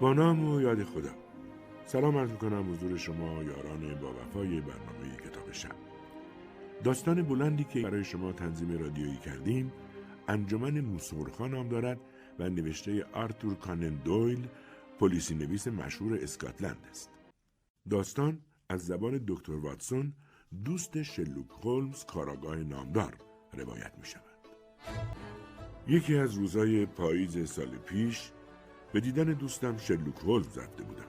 [0.00, 1.10] با نام و یاد خدا.
[1.86, 5.76] سلام عرض می‌کنم حضور شما یاران با وفای برنامه کتاب شب.
[6.84, 9.72] داستان بلندی که برای شما تنظیم رادیویی کردیم
[10.28, 12.00] انجمن نوسورخا نام دارد
[12.38, 14.48] و نوشته آرتور کانن دویل
[14.98, 17.10] پلیسی نویس مشهور اسکاتلند است.
[17.90, 20.12] داستان از زبان دکتر واتسون
[20.64, 23.14] دوست شلوک هولمز کاراگاه نامدار
[23.52, 24.22] روایت می شود.
[25.88, 28.32] یکی از روزهای پاییز سال پیش
[28.96, 31.06] به دیدن دوستم شلوک هولمز رفته بودم.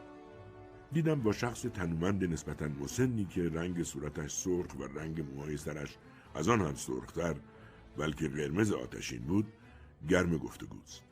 [0.91, 5.97] دیدم با شخص تنومند نسبتا مسنی که رنگ صورتش سرخ و رنگ موهای سرش
[6.35, 7.35] از آن هم سرختر
[7.97, 9.47] بلکه قرمز آتشین بود
[10.09, 11.03] گرم گفتگوست.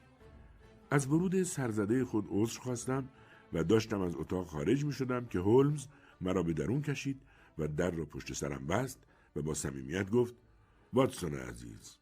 [0.92, 3.10] از ورود سرزده خود عذر خواستم
[3.54, 5.88] و داشتم از اتاق خارج می شدم که هولمز
[6.22, 7.22] مرا به درون کشید
[7.58, 9.00] و در را پشت سرم بست
[9.36, 10.36] و با صمیمیت گفت
[10.94, 11.98] واتسون عزیز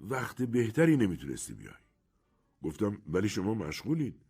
[0.00, 1.89] وقت بهتری نمی‌تونستی بیای
[2.62, 4.22] گفتم ولی شما مشغولید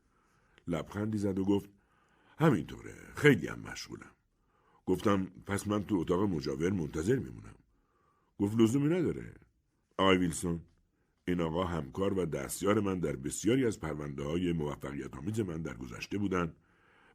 [0.66, 1.70] لبخندی زد و گفت
[2.38, 4.10] همینطوره خیلی هم مشغولم.
[4.86, 7.54] گفتم پس من تو اتاق مجاور منتظر میمونم.
[8.38, 9.34] گفت لزومی نداره.
[9.98, 10.60] آقای ویلسون
[11.28, 15.74] این آقا همکار و دستیار من در بسیاری از پرونده های موفقیت آمیز من در
[15.74, 16.56] گذشته بودند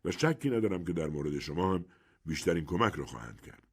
[0.06, 1.86] و شکی ندارم که در مورد شما هم
[2.26, 3.64] بیشترین کمک را خواهند کرد.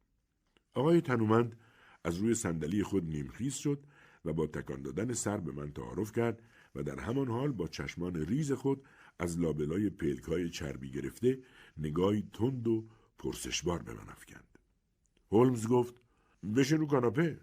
[0.73, 1.59] آقای تنومند
[2.03, 3.83] از روی صندلی خود نیمخیز شد
[4.25, 6.41] و با تکان دادن سر به من تعارف کرد
[6.75, 8.83] و در همان حال با چشمان ریز خود
[9.19, 11.39] از لابلای پلک های چربی گرفته
[11.77, 14.59] نگاهی تند و پرسشبار به من افکند.
[15.31, 15.95] هولمز گفت
[16.55, 17.39] بشین رو کاناپه.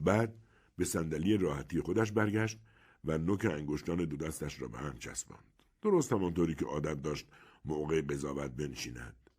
[0.00, 0.34] بعد
[0.78, 2.58] به صندلی راحتی خودش برگشت
[3.04, 5.44] و نوک انگشتان دو دستش را به هم چسباند.
[5.82, 7.26] درست همانطوری که عادت داشت
[7.64, 9.30] موقع قضاوت بنشیند.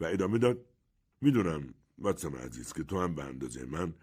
[0.00, 0.64] و ادامه داد
[1.20, 3.94] می‌دونم واتسون عزیز که تو هم به اندازه من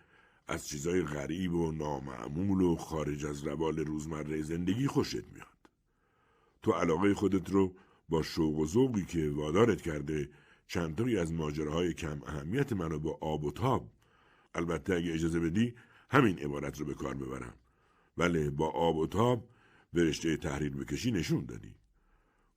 [0.48, 5.48] از چیزای غریب و نامعمول و خارج از روال روزمره زندگی خوشت میاد.
[6.62, 7.76] تو علاقه خودت رو
[8.10, 10.30] با شوق و ذوقی که وادارت کرده
[10.68, 13.92] چندتایی از ماجراهای کم اهمیت منو با آب و تاب
[14.56, 15.76] البته اگه اجازه بدی
[16.10, 17.54] همین عبارت رو به کار ببرم
[18.18, 19.50] ولی با آب و تاب
[19.94, 21.76] به رشته تحریر بکشی نشون دادی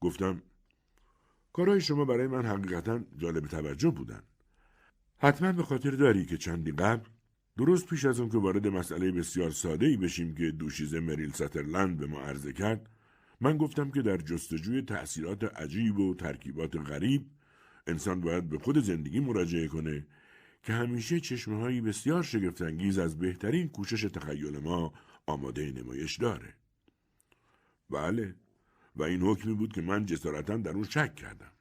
[0.01, 0.43] گفتم
[1.53, 4.23] کارهای شما برای من حقیقتا جالب توجه بودن.
[5.19, 7.09] حتما به خاطر داری که چندی قبل
[7.59, 11.97] درست پیش از اون که وارد مسئله بسیار ساده ای بشیم که دوشیزه مریل سترلند
[11.99, 12.91] به ما عرضه کرد
[13.41, 17.27] من گفتم که در جستجوی تأثیرات عجیب و ترکیبات غریب
[17.87, 20.07] انسان باید به خود زندگی مراجعه کنه
[20.63, 24.93] که همیشه چشمه هایی بسیار شگفتانگیز از بهترین کوشش تخیل ما
[25.27, 26.55] آماده نمایش داره.
[27.91, 28.35] بله
[28.97, 31.53] و این حکمی بود که من جسارتا در اون شک کردم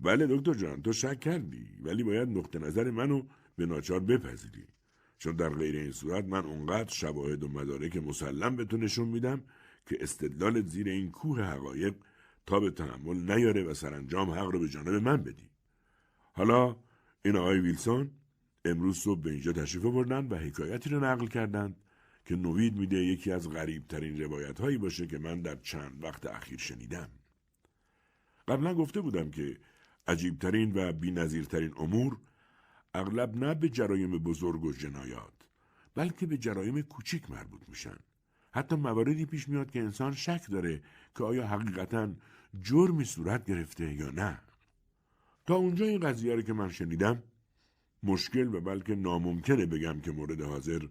[0.00, 3.22] بله دکتر جان تو شک کردی ولی باید نقطه نظر منو
[3.58, 4.66] به ناچار بپذیری
[5.18, 9.42] چون در غیر این صورت من اونقدر شواهد و مدارک مسلم به تو نشون میدم
[9.86, 11.94] که استدلالت زیر این کوه حقایق
[12.46, 15.50] تا به تحمل نیاره و سرانجام حق رو به جانب من بدی
[16.32, 16.76] حالا
[17.24, 18.10] این آقای ویلسون
[18.64, 21.76] امروز صبح به اینجا تشریف بردن و حکایتی رو نقل کردند
[22.24, 26.26] که نوید میده یکی از غریب ترین روایت هایی باشه که من در چند وقت
[26.26, 27.08] اخیر شنیدم.
[28.48, 29.56] قبلا گفته بودم که
[30.06, 32.18] عجیبترین و بینظیرترین امور
[32.94, 35.32] اغلب نه به جرایم بزرگ و جنایات
[35.94, 37.96] بلکه به جرایم کوچیک مربوط میشن.
[38.52, 40.82] حتی مواردی پیش میاد که انسان شک داره
[41.16, 42.14] که آیا حقیقتا
[42.62, 44.40] جرمی صورت گرفته یا نه.
[45.46, 47.22] تا اونجا این قضیه رو که من شنیدم
[48.02, 50.88] مشکل و بلکه ناممکنه بگم که مورد حاضر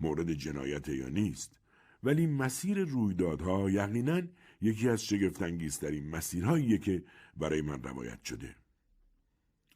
[0.00, 1.60] مورد جنایت یا نیست
[2.02, 4.22] ولی مسیر رویدادها یقینا
[4.60, 7.04] یکی از شگفتانگیزترین مسیرهاییه که
[7.36, 8.56] برای من روایت شده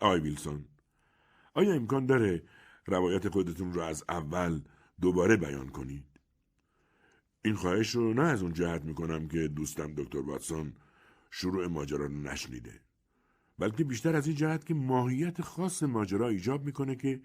[0.01, 0.65] آی ویلسون
[1.59, 2.43] آیا امکان داره
[2.87, 4.61] روایت خودتون رو از اول
[5.01, 6.05] دوباره بیان کنید
[7.45, 10.73] این خواهش رو نه از اون جهت می‌کنم که دوستم دکتر واتسون
[11.31, 12.81] شروع ماجرا رو نشنیده
[13.59, 17.21] بلکه بیشتر از این جهت که ماهیت خاص ماجرا ایجاب می‌کنه که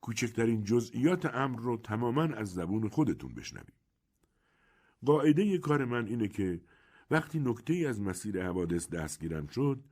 [0.00, 3.74] کوچکترین جزئیات امر رو تماما از زبون خودتون بشنوید.
[5.06, 6.60] قاعده کار من اینه که
[7.10, 9.84] وقتی نکته از مسیر حوادث دستگیرم شد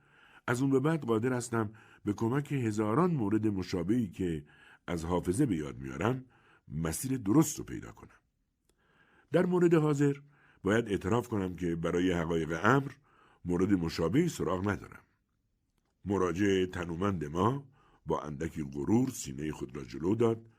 [0.47, 1.73] از اون به بعد قادر هستم
[2.05, 4.45] به کمک هزاران مورد مشابهی که
[4.87, 6.25] از حافظه به یاد میارم
[6.67, 8.19] مسیر درست رو پیدا کنم.
[9.31, 10.17] در مورد حاضر
[10.63, 12.91] باید اعتراف کنم که برای حقایق امر
[13.45, 15.03] مورد مشابهی سراغ ندارم.
[16.05, 17.63] مراجع تنومند ما
[18.05, 20.49] با اندکی غرور سینه خود را جلو داد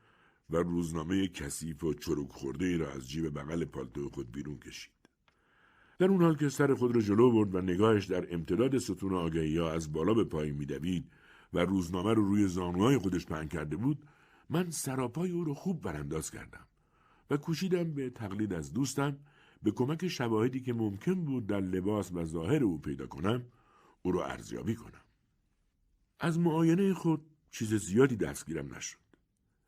[0.49, 4.91] و روزنامه کثیف و چروک خورده ای را از جیب بغل پالتو خود بیرون کشید.
[5.99, 9.57] در اون حال که سر خود را جلو برد و نگاهش در امتداد ستون آگهی
[9.57, 11.11] ها از بالا به پایین میدوید
[11.55, 14.05] و روزنامه رو روی زانوهای خودش پهن کرده بود
[14.49, 16.67] من سراپای او را خوب برانداز کردم
[17.29, 19.17] و کوشیدم به تقلید از دوستم
[19.63, 23.43] به کمک شواهدی که ممکن بود در لباس و ظاهر او پیدا کنم
[24.01, 25.01] او را ارزیابی کنم.
[26.19, 28.97] از معاینه خود چیز زیادی دستگیرم نشد.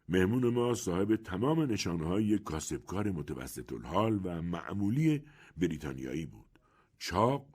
[0.10, 5.24] مهمون ما صاحب تمام نشانهای کاسبکار متوسط الحال و معمولی
[5.58, 6.60] بریتانیایی بود.
[6.98, 7.46] چاق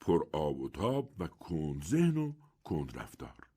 [0.00, 2.32] پر آب و تاب و کند ذهن و
[2.64, 3.49] کند رفتار.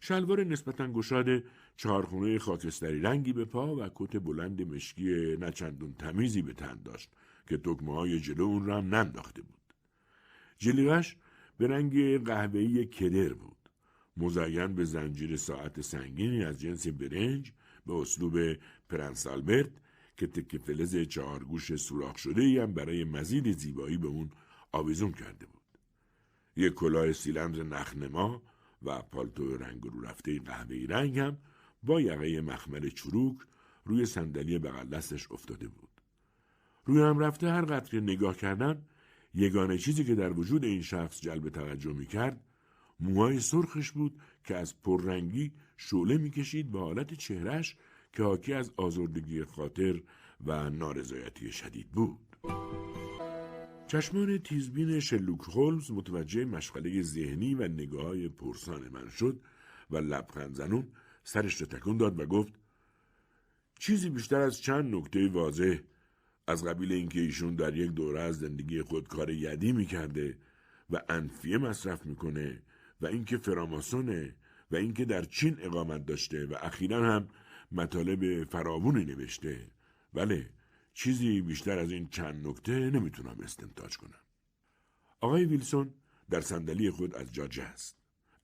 [0.00, 1.42] شلوار نسبتا گشاد
[1.76, 7.10] چهارخونه خاکستری رنگی به پا و کت بلند مشکی نچندون تمیزی به تن داشت
[7.48, 9.74] که دکمه های جلو اون را هم ننداخته بود.
[10.58, 11.16] جلیقش
[11.58, 13.56] به رنگ قهوه‌ای کدر بود.
[14.16, 17.52] مزین به زنجیر ساعت سنگینی از جنس برنج
[17.86, 18.38] به اسلوب
[18.88, 19.70] پرنس آلبرت
[20.16, 24.30] که تکه فلز چهارگوش سوراخ شده ای هم برای مزید زیبایی به اون
[24.72, 25.60] آویزون کرده بود.
[26.56, 28.42] یک کلاه سیلندر نخنما
[28.82, 31.38] و پالتو رنگ رو رفته قهوه‌ای رنگ هم
[31.82, 33.36] با یقه مخمل چروک
[33.84, 35.90] روی صندلی بغل دستش افتاده بود.
[36.84, 38.82] روی هم رفته هر قطره نگاه کردن
[39.34, 42.44] یگانه چیزی که در وجود این شخص جلب توجه می کرد
[43.00, 47.76] موهای سرخش بود که از پررنگی شعله می‌کشید به حالت چهرش
[48.12, 50.02] که حاکی از آزردگی خاطر
[50.46, 52.18] و نارضایتی شدید بود.
[53.90, 59.40] چشمان تیزبین شلوک هولمز متوجه مشغله ذهنی و نگاه پرسان من شد
[59.90, 60.88] و لبخند زنون
[61.24, 62.52] سرش را تکون داد و گفت
[63.78, 65.78] چیزی بیشتر از چند نکته واضح.
[66.46, 70.38] از قبیل اینکه ایشون در یک دوره از زندگی خود کار یدی می‌کرده
[70.90, 72.62] و انفیه مصرف می‌کنه
[73.00, 74.34] و اینکه فراماسونه
[74.70, 77.28] و اینکه در چین اقامت داشته و اخیرا هم
[77.72, 79.70] مطالب فراوونی نوشته.
[80.14, 80.50] بله
[81.02, 84.20] چیزی بیشتر از این چند نکته نمی‌تونم استنتاج کنم.
[85.20, 85.94] آقای ویلسون
[86.30, 87.96] در صندلی خود از جا است.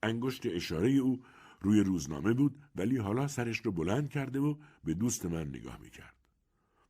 [0.03, 1.23] انگشت اشاره او
[1.61, 6.15] روی روزنامه بود ولی حالا سرش رو بلند کرده و به دوست من نگاه می‌کرد.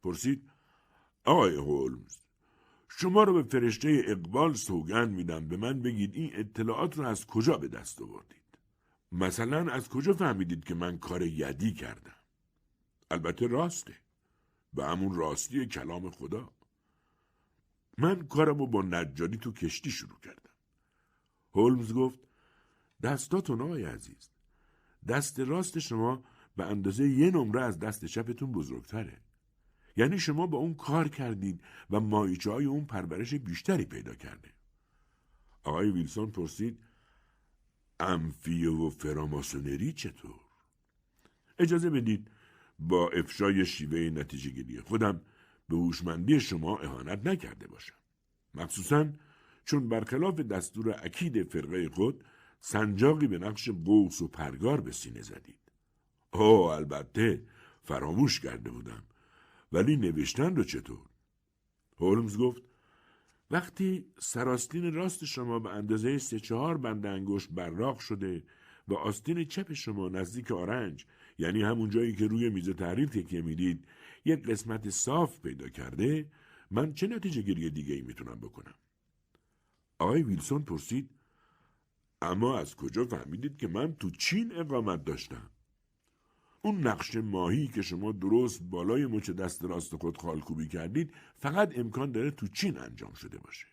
[0.02, 0.50] پرسید
[1.24, 2.16] آقای هولمز
[2.88, 5.48] شما رو به فرشته اقبال سوگند میدم.
[5.48, 8.58] به من بگید این اطلاعات رو از کجا به دست آوردید؟
[9.12, 12.16] مثلا از کجا فهمیدید که من کار یدی کردم؟
[13.10, 14.05] البته راسته.
[14.76, 16.52] به همون راستی کلام خدا
[17.98, 20.50] من کارم رو با نجاری تو کشتی شروع کردم
[21.54, 22.18] هولمز گفت
[23.02, 24.30] دستاتون آقای عزیز
[25.08, 26.24] دست راست شما
[26.56, 29.20] به اندازه یه نمره از دست چپتون بزرگتره
[29.96, 34.52] یعنی شما با اون کار کردید و مایچه های اون پرورش بیشتری پیدا کرده.
[35.64, 36.78] آقای ویلسون پرسید
[38.00, 40.40] امفیه و فراماسونری چطور؟
[41.58, 42.30] اجازه بدید
[42.78, 45.20] با افشای شیوه نتیجه گیری خودم
[45.68, 47.96] به هوشمندی شما اهانت نکرده باشم.
[48.54, 49.12] مخصوصا
[49.64, 52.24] چون برخلاف دستور اکید فرقه خود
[52.60, 55.72] سنجاقی به نقش قوس و پرگار به سینه زدید.
[56.32, 57.42] اوه البته
[57.82, 59.02] فراموش کرده بودم
[59.72, 61.06] ولی نوشتن رو چطور؟
[61.98, 62.62] هولمز گفت
[63.50, 68.42] وقتی سراستین راست شما به اندازه سه چهار بند انگشت براق شده
[68.88, 71.06] و آستین چپ شما نزدیک آرنج
[71.38, 73.84] یعنی همون جایی که روی میز تحریر تکیه می‌دید
[74.24, 76.26] یک قسمت صاف پیدا کرده
[76.70, 78.74] من چه نتیجه گیری دیگه ای می‌تونم بکنم؟
[79.98, 81.10] آقای ویلسون پرسید
[82.22, 85.50] اما از کجا فهمیدید که من تو چین اقامت داشتم؟
[86.62, 92.12] اون نقش ماهی که شما درست بالای مچ دست راست خود خالکوبی کردید فقط امکان
[92.12, 93.66] داره تو چین انجام شده باشه.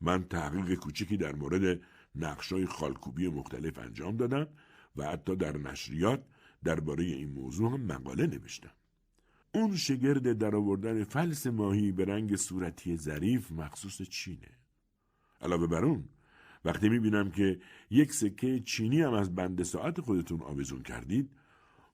[0.00, 1.80] من تحقیق کوچکی در مورد
[2.14, 4.46] نقشای خالکوبی مختلف انجام دادم
[4.96, 6.24] و حتی در نشریات
[6.64, 8.70] درباره این موضوع هم مقاله نوشتم.
[9.54, 14.50] اون شگرد در آوردن فلس ماهی به رنگ صورتی ظریف مخصوص چینه.
[15.40, 16.04] علاوه بر اون
[16.64, 21.30] وقتی می‌بینم که یک سکه چینی هم از بند ساعت خودتون آویزون کردید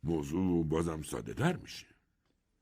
[0.04, 1.86] موضوع بازم ساده تر میشه.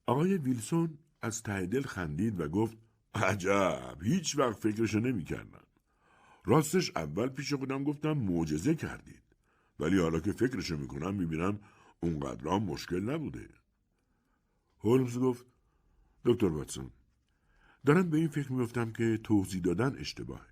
[0.06, 2.76] آقای ویلسون از ته دل خندید و گفت
[3.14, 5.67] عجب هیچ وقت فکرشو نمی‌کردم.
[6.48, 9.22] راستش اول پیش خودم گفتم معجزه کردید.
[9.80, 11.60] ولی حالا که فکرشو می‌کنم می‌بینم
[12.00, 13.48] اونقدر مشکل نبوده.
[14.80, 15.46] هولمز گفت
[16.24, 16.90] دکتر واتسون
[17.86, 20.46] دارم به این فکر میفتم که توضیح دادن اشتباهه.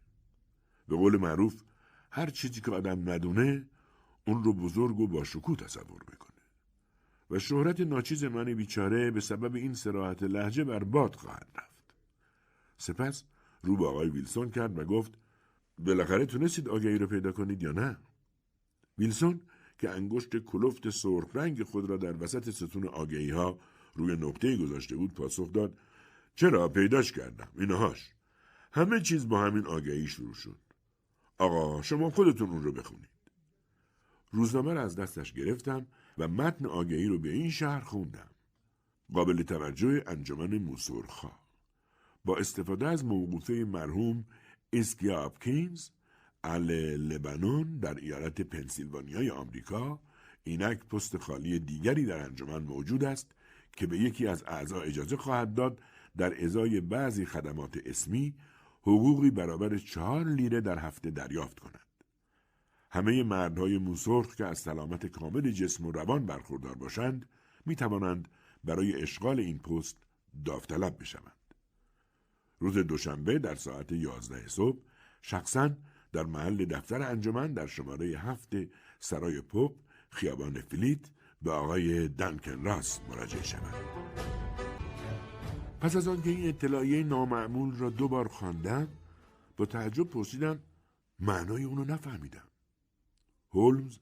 [0.88, 1.62] به قول معروف
[2.10, 3.70] هر چیزی که آدم ندونه
[4.26, 6.42] اون رو بزرگ و با شکوه تصور می‌کنه.
[7.30, 11.94] و شهرت ناچیز من بیچاره به سبب این سراحت لحجه بر باد خواهد رفت.
[12.78, 13.24] سپس
[13.62, 15.18] رو به آقای ویلسون کرد و گفت
[15.78, 17.96] بالاخره تونستید آگهی رو پیدا کنید یا نه؟
[18.98, 19.40] ویلسون
[19.78, 23.58] که انگشت کلفت سرخ رنگ خود را در وسط ستون آگهی ها
[23.94, 25.78] روی نقطه گذاشته بود پاسخ داد
[26.34, 28.10] چرا پیداش کردم اینهاش
[28.72, 30.58] همه چیز با همین آگهی شروع شد
[31.38, 33.08] آقا شما خودتون اون رو بخونید
[34.30, 35.86] روزنامه را از دستش گرفتم
[36.18, 38.30] و متن آگهی رو به این شهر خوندم.
[39.12, 41.32] قابل توجه انجمن موسورخا.
[42.24, 44.24] با استفاده از موقوفه مرحوم
[44.72, 45.88] اسکی آپکینز
[46.44, 50.00] ال لبنان در ایالت پنسیلوانیای آمریکا
[50.44, 53.34] اینک پست خالی دیگری در انجمن موجود است
[53.72, 55.80] که به یکی از اعضا اجازه خواهد داد
[56.16, 58.34] در ازای بعضی خدمات اسمی
[58.82, 61.80] حقوقی برابر چهار لیره در هفته دریافت کند.
[62.90, 67.28] همه مردهای موسرخ که از سلامت کامل جسم و روان برخوردار باشند
[67.66, 68.28] می توانند
[68.64, 69.96] برای اشغال این پست
[70.44, 71.35] داوطلب بشوند.
[72.58, 74.78] روز دوشنبه در ساعت یازده صبح
[75.22, 75.70] شخصا
[76.12, 78.54] در محل دفتر انجمن در شماره هفت
[79.00, 79.76] سرای پوپ
[80.10, 81.10] خیابان فلیت
[81.42, 83.74] به آقای دنکن راس مراجعه شود.
[85.80, 88.88] پس از آنکه این اطلاعیه نامعمول را دو بار خواندم
[89.56, 90.62] با تعجب پرسیدم
[91.18, 92.48] معنای اونو نفهمیدم.
[93.50, 93.98] هولمز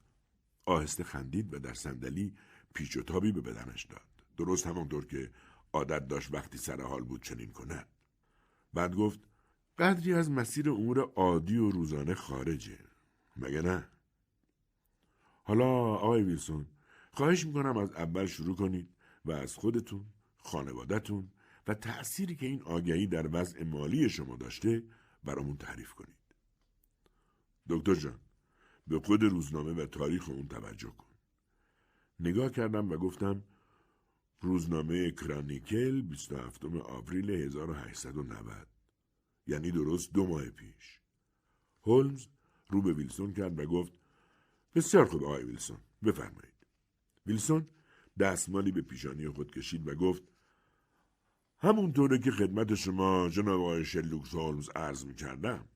[0.66, 2.34] آهسته خندید و در صندلی
[2.74, 4.02] پیچ و تابی به بدنش داد.
[4.36, 5.30] درست همانطور که
[5.72, 7.86] عادت داشت وقتی سر حال بود چنین کند.
[8.74, 9.20] بعد گفت
[9.78, 12.78] قدری از مسیر امور عادی و روزانه خارجه.
[13.36, 13.88] مگه نه؟
[15.42, 16.66] حالا آقای ویلسون
[17.12, 18.88] خواهش می‌کنم از اول شروع کنید
[19.24, 20.04] و از خودتون،
[20.36, 21.30] خانوادهتون
[21.66, 24.82] و تأثیری که این آگهی در وضع مالی شما داشته
[25.24, 26.16] برامون تعریف کنید.
[27.68, 28.20] دکتر جان
[28.86, 31.14] به خود روزنامه و تاریخ اون توجه کن.
[32.20, 33.42] نگاه کردم و گفتم
[34.40, 38.66] روزنامه کرانیکل 27 آوریل 1890
[39.46, 41.00] یعنی درست دو ماه پیش.
[41.82, 42.26] هولمز
[42.68, 43.92] رو به ویلسون کرد و گفت
[44.74, 46.66] بسیار خوب آقای ویلسون بفرمایید.
[47.26, 47.68] ویلسون
[48.18, 50.22] دستمالی به پیشانی خود کشید و گفت
[51.58, 55.68] همونطوره که خدمت شما جناب آقای شلوکس هولمز عرض می کردم.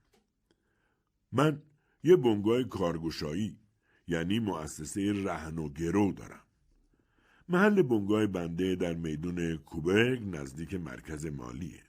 [1.32, 1.62] من
[2.02, 3.58] یه بنگاه کارگوشایی
[4.06, 6.47] یعنی مؤسسه رهن و گرو دارم.
[7.48, 11.82] محل بنگاه بنده در میدون کوبرگ نزدیک مرکز مالیه.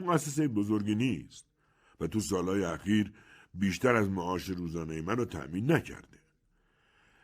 [0.00, 1.46] مؤسسه بزرگی نیست
[2.00, 3.12] و تو سالهای اخیر
[3.54, 6.18] بیشتر از معاش روزانه منو تأمین نکرده.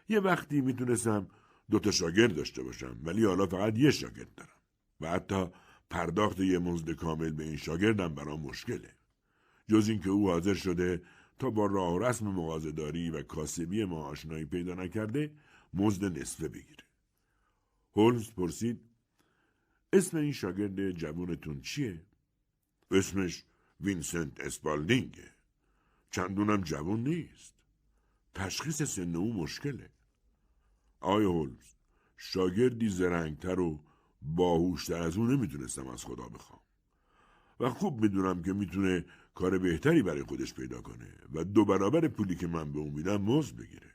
[0.08, 1.26] یه وقتی می‌تونستم
[1.70, 4.58] دوتا شاگرد داشته باشم ولی حالا فقط یه شاگرد دارم
[5.00, 5.46] و حتی
[5.90, 8.92] پرداخت یه مزد کامل به این شاگردم برام مشکله.
[9.68, 11.02] جز اینکه او حاضر شده
[11.38, 15.30] تا با راه و رسم مغازداری و کاسبی ما آشنایی پیدا نکرده
[15.74, 16.84] مزد نصفه بگیره.
[17.96, 18.80] هولمز پرسید
[19.92, 22.02] اسم این شاگرد جوونتون چیه؟
[22.90, 23.44] اسمش
[23.80, 25.30] وینسنت اسپالدینگه.
[26.10, 27.54] چندونم جوون نیست.
[28.34, 29.90] تشخیص سن او مشکله.
[31.00, 31.74] آیا هولمز
[32.16, 33.80] شاگردی زرنگتر و
[34.22, 36.60] باهوشتر از اون نمی‌تونستم از خدا بخوام.
[37.60, 42.34] و خوب می‌دونم که می‌تونه کار بهتری برای خودش پیدا کنه و دو برابر پولی
[42.34, 43.94] که من به اون میدم مزد بگیره.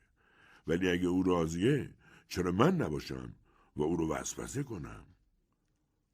[0.67, 1.89] ولی اگه او راضیه
[2.27, 3.35] چرا من نباشم
[3.79, 5.05] و او رو وسوسه کنم؟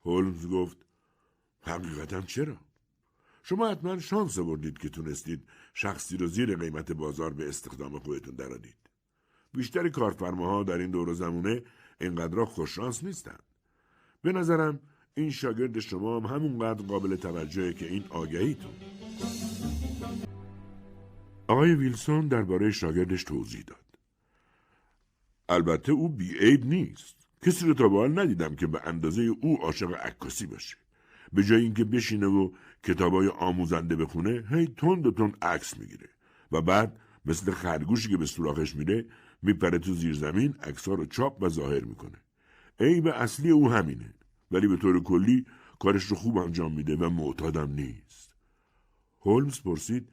[0.06, 0.78] هولمز گفت
[1.62, 2.58] حقیقتا چرا؟
[3.44, 8.78] شما حتما شانس بردید که تونستید شخصی رو زیر قیمت بازار به استخدام خودتون درادید.
[9.54, 11.64] بیشتر کارفرماها در این دور زمونه
[12.02, 13.44] اینقدر خوششانس نیستند.
[14.22, 14.80] به نظرم
[15.14, 18.74] این شاگرد شما هم همونقدر قابل توجهه که این آگهیتون.
[21.48, 23.86] آقای ویلسون درباره شاگردش توضیح داد.
[25.50, 27.25] البته او بیعیب نیست.
[27.46, 30.78] کسی رو تا به حال ندیدم که به اندازه او عاشق عکاسی باشه.
[31.34, 32.52] به جای اینکه بشینه و
[32.84, 36.10] کتابای آموزنده بخونه هی تند و تند عکس می‌گیره
[36.52, 39.06] و بعد مثل خرگوشی که به سوراخش میره
[39.42, 42.18] میپره تو زیر زمین عکسها رو چاپ و ظاهر می‌کنه.
[42.80, 44.14] عیب اصلی او همینه
[44.52, 45.46] ولی به طور کلی
[45.80, 48.32] کارش رو خوب انجام میده و معتادم نیست.
[49.22, 50.10] هولمز پرسید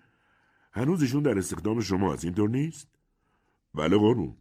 [0.73, 2.89] هنوز ایشون در استخدام شما از اینطور نیست؟
[3.75, 4.37] بله قربون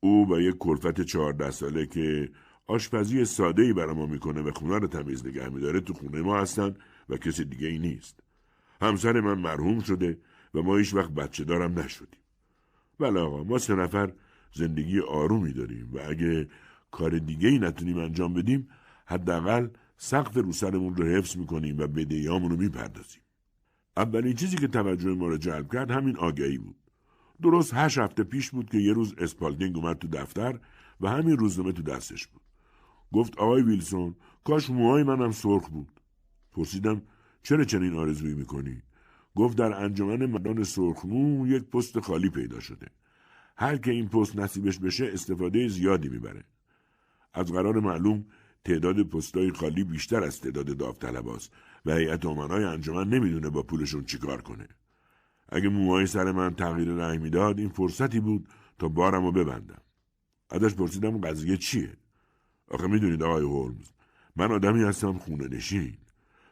[0.00, 2.30] او و یک کلفت چهارده ساله که
[2.66, 6.40] آشپزی ساده ای برای ما می‌کنه و خونه رو تمیز نگه میداره تو خونه ما
[6.40, 6.74] هستن
[7.08, 8.20] و کسی دیگه ای نیست.
[8.82, 10.18] همسر من مرحوم شده
[10.54, 12.20] و ما هیچ وقت بچه دارم نشدیم.
[13.00, 14.12] بله آقا ما سه نفر
[14.54, 16.48] زندگی آرومی داریم و اگه
[16.90, 18.68] کار دیگه ای نتونیم انجام بدیم
[19.06, 23.22] حداقل سقف رو سرمون رو حفظ می‌کنیم و بدهیامون رو می‌پردازیم.
[23.96, 26.87] اولین چیزی که توجه ما رو جلب کرد همین آگهی بود.
[27.42, 30.60] درست هشت هفته پیش بود که یه روز اسپالدینگ اومد تو دفتر
[31.00, 32.42] و همین روزنامه تو دستش بود.
[33.12, 36.00] گفت آقای ویلسون کاش موهای منم سرخ بود.
[36.52, 37.02] پرسیدم
[37.42, 38.82] چرا چنین آرزویی می‌کنی؟
[39.34, 42.86] گفت در انجمن مردان سرخمو یک پست خالی پیدا شده.
[43.56, 46.44] هر که این پست نصیبش بشه استفاده زیادی می‌بره.
[47.34, 48.24] از قرار معلوم
[48.64, 51.52] تعداد پستای خالی بیشتر از تعداد داوطلباست
[51.86, 54.68] و هیئت امنای انجمن نمی‌دونه با پولشون چیکار کنه.
[55.48, 59.82] اگه موهای سر من تغییر رنگ می‌داد این فرصتی بود تا بارم رو ببندم.
[60.50, 61.92] ازش پرسیدم قضیه چیه؟
[62.70, 63.90] آخه می‌دونید آقای هولمز
[64.36, 65.94] من آدمی هستم خونه نشین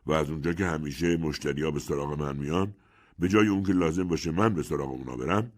[0.06, 2.74] و از اونجا که همیشه مشتریا به سراغ من میان
[3.18, 5.52] به جای اون که لازم باشه من به سراغ اونا برم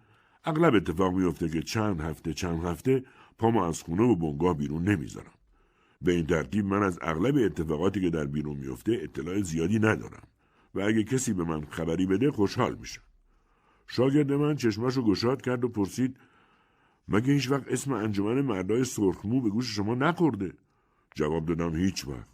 [0.44, 3.04] اغلب اتفاق میفته که چند هفته چند هفته
[3.38, 5.32] پامو از خونه و بنگاه بیرون نمی‌ذارم
[6.02, 10.28] به این ترتیب من از اغلب اتفاقاتی که در بیرون میفته اطلاع زیادی ندارم
[10.74, 13.02] و اگه کسی به من خبری بده خوشحال میشم
[13.88, 16.16] شاگرد من چشماشو گشاد کرد و پرسید
[17.08, 20.52] مگه هیچ وقت اسم انجمن مردای سرخمو به گوش شما نخورده؟
[21.14, 22.28] جواب دادم هیچ وقت.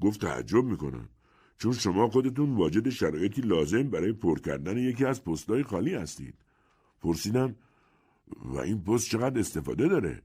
[0.00, 1.08] گفت تعجب می‌کنم.
[1.58, 6.34] چون شما خودتون واجد شرایطی لازم برای پر کردن یکی از پستهای خالی هستید.
[7.02, 7.56] پرسیدم
[8.44, 10.22] و این پست چقدر استفاده داره؟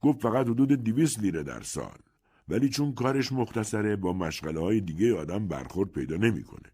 [0.00, 1.98] گفت فقط حدود دیویس لیره در سال.
[2.48, 6.72] ولی چون کارش مختصره با مشغله های دیگه آدم برخورد پیدا نمی‌کنه.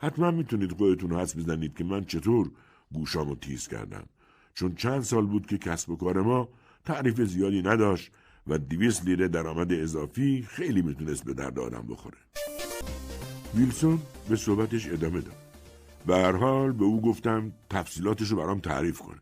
[0.00, 2.50] حتما می‌تونید خودتون حس بزنید که من چطور
[2.92, 4.04] گوشامو تیز کردم
[4.54, 6.48] چون چند سال بود که کسب و کار ما
[6.84, 8.10] تعریف زیادی نداشت
[8.46, 12.18] و دیویس لیره درآمد اضافی خیلی می‌تونست به درد آدم بخوره.
[13.54, 13.98] ویلسون
[14.28, 15.36] به صحبتش ادامه داد.
[16.06, 19.20] به هر حال به او گفتم تفصیلاتش رو برام تعریف کنه.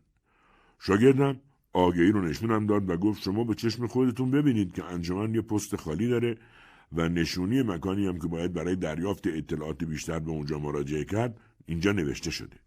[0.79, 1.39] شاگردم
[1.73, 5.75] آگهی رو نشونم داد و گفت شما به چشم خودتون ببینید که انجمن یه پست
[5.75, 6.37] خالی داره
[6.91, 11.91] و نشونی مکانی هم که باید برای دریافت اطلاعات بیشتر به اونجا مراجعه کرد اینجا
[11.91, 12.57] نوشته شده.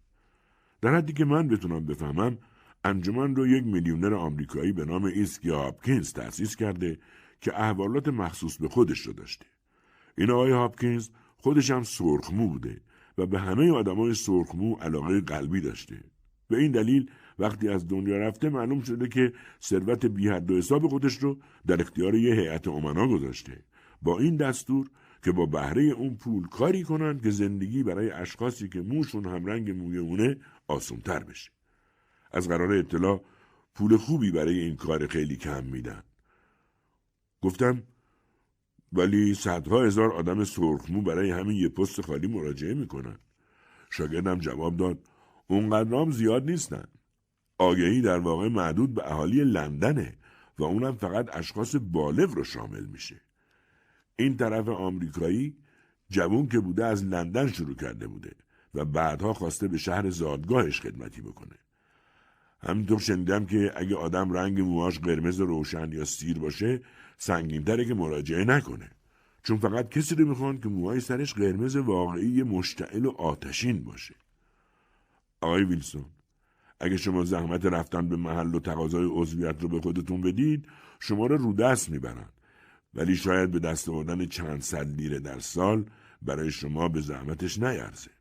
[0.81, 2.37] در حدی که من بتونم بفهمم
[2.83, 6.99] انجمن رو یک میلیونر آمریکایی به نام ایسکی هاپکینز تأسیس کرده
[7.41, 9.45] که احوالات مخصوص به خودش رو داشته.
[10.17, 12.81] این آقای هاپکینز خودش هم سرخمو بوده
[13.17, 16.03] و به همه آدمای سرخمو علاقه قلبی داشته.
[16.47, 20.87] به این دلیل وقتی از دنیا رفته معلوم شده که ثروت بی حد و حساب
[20.87, 23.63] خودش رو در اختیار یه هیئت امنا گذاشته
[24.01, 24.89] با این دستور
[25.23, 29.97] که با بهره اون پول کاری کنند که زندگی برای اشخاصی که موشون همرنگ موی
[29.97, 30.37] اونه
[30.67, 31.51] آسونتر بشه.
[32.31, 33.23] از قرار اطلاع
[33.75, 36.03] پول خوبی برای این کار خیلی کم میدن.
[37.41, 37.83] گفتم
[38.93, 43.19] ولی صدها هزار آدم سرخمو برای همین یه پست خالی مراجعه می‌کنن.
[43.89, 45.07] شاگردم جواب داد
[45.47, 46.85] اونقدرام زیاد نیستن.
[47.57, 50.17] آگهی در واقع معدود به اهالی لندنه
[50.59, 53.21] و اونم فقط اشخاص بالغ رو شامل میشه.
[54.19, 55.55] این طرف آمریکایی
[56.09, 58.31] جوون که بوده از لندن شروع کرده بوده
[58.73, 61.55] و بعدها خواسته به شهر زادگاهش خدمتی بکنه.
[62.59, 66.81] همینطور شنیدم که اگه آدم رنگ موهاش قرمز روشن یا سیر باشه
[67.17, 68.91] سنگینتره که مراجعه نکنه.
[69.43, 74.15] چون فقط کسی رو می‌خوان که موهای سرش قرمز واقعی مشتعل و آتشین باشه.
[75.41, 76.05] آقای ویلسون
[76.79, 80.67] اگه شما زحمت رفتن به محل و تقاضای عضویت رو به خودتون بدید
[80.99, 82.29] شما رو رو دست می‌برن
[82.93, 85.85] ولی شاید به دست آوردن چند صد لیره در سال
[86.21, 88.11] برای شما به زحمتش نیرزه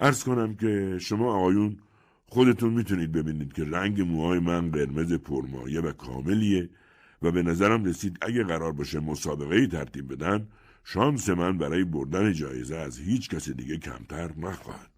[0.00, 1.76] ارز کنم که شما آقایون
[2.26, 6.70] خودتون می‌تونید ببینید که رنگ موهای من قرمز پرمایه و کاملیه
[7.22, 10.48] و به نظرم رسید اگه قرار باشه مسابقه ای ترتیب بدن
[10.84, 14.90] شانس من برای بردن جایزه از هیچ کس دیگه کمتر نخواهد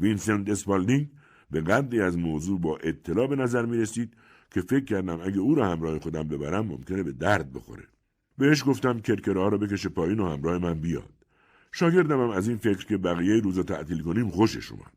[0.00, 1.10] وینسنت اسپالدینگ
[1.50, 4.16] به قدری از موضوع با اطلاع به نظر می رسید
[4.56, 7.84] که فکر کردم اگه او را همراه خودم ببرم ممکنه به درد بخوره.
[8.38, 11.14] بهش گفتم کرکره رو بکشه پایین و همراه من بیاد.
[11.72, 14.92] شاگردم هم از این فکر که بقیه روزا تعطیل کنیم خوشش اومد.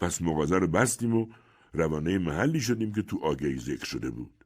[0.00, 1.26] پس مغازه رو بستیم و
[1.72, 4.44] روانه محلی شدیم که تو آگهی ذکر شده بود.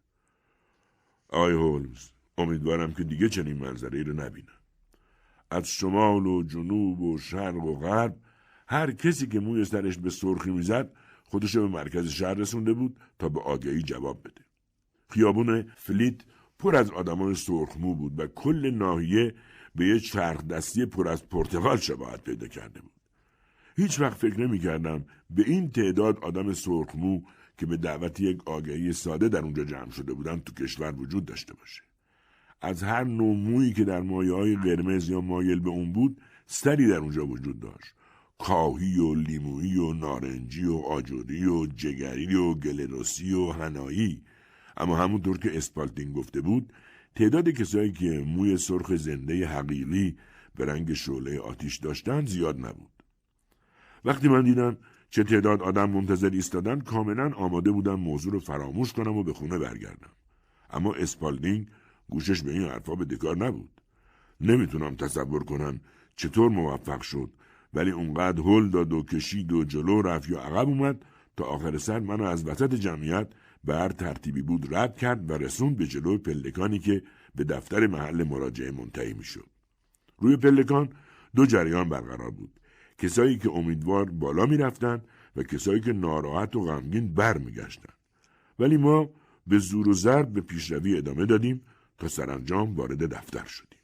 [1.29, 4.59] آی هولمز امیدوارم که دیگه چنین منظره رو نبینم.
[5.51, 8.17] از شمال و جنوب و شرق و غرب
[8.69, 10.93] هر کسی که موی سرش به سرخی می‌زد
[11.25, 14.46] خودش به مرکز شهر رسونده بود تا به آگهی جواب بده.
[15.11, 16.15] خیابون فلیت
[16.59, 19.35] پر از آدمان سرخمو بود و کل ناحیه
[19.75, 22.93] به یه چرخ دستی پر از پرتغال شباهت پیدا کرده بود.
[23.77, 27.23] هیچ وقت فکر نمی کردم به این تعداد آدم سرخمو
[27.59, 31.55] که به دعوت یک آگهی ساده در اونجا جمع شده بودن تو کشور وجود داشته
[31.55, 31.83] باشه.
[32.61, 36.87] از هر نوع مویی که در مایه های قرمز یا مایل به اون بود سری
[36.87, 37.95] در اونجا وجود داشت
[38.39, 44.23] کاهی و لیمویی و نارنجی و آجوری و جگری و گلروسی و هنایی
[44.77, 46.73] اما همونطور که اسپالتین گفته بود
[47.15, 50.17] تعداد کسایی که موی سرخ زنده حقیقی
[50.55, 53.03] به رنگ شعله آتیش داشتن زیاد نبود.
[54.05, 54.77] وقتی من دیدم
[55.11, 59.59] چه تعداد آدم منتظر ایستادن کاملا آماده بودم موضوع رو فراموش کنم و به خونه
[59.59, 60.11] برگردم.
[60.71, 61.67] اما اسپالدینگ
[62.09, 63.81] گوشش به این حرفا به دکار نبود.
[64.41, 65.81] نمی‌تونم تصور کنم
[66.17, 67.31] چطور موفق شد
[67.75, 71.05] ولی اونقدر هل داد و کشید و جلو رفت یا عقب اومد
[71.37, 73.29] تا آخر سر منو از وسط جمعیت
[73.67, 77.03] به هر ترتیبی بود رد کرد و رسوند به جلو پلکانی که
[77.35, 79.47] به دفتر محل مراجعه منتهی می‌شد.
[80.19, 80.89] روی پلکان
[81.37, 82.61] دو جریان برقرار بود.
[82.99, 85.05] کسایی که امیدوار بالا می‌رفتند
[85.37, 87.99] و کسایی که ناراحت و غمگین برمیگشتند.
[88.59, 89.11] ولی ما
[89.47, 91.61] به زور و ضرب به پیشروی ادامه دادیم
[91.99, 93.79] تا سرانجام وارد دفتر شدیم.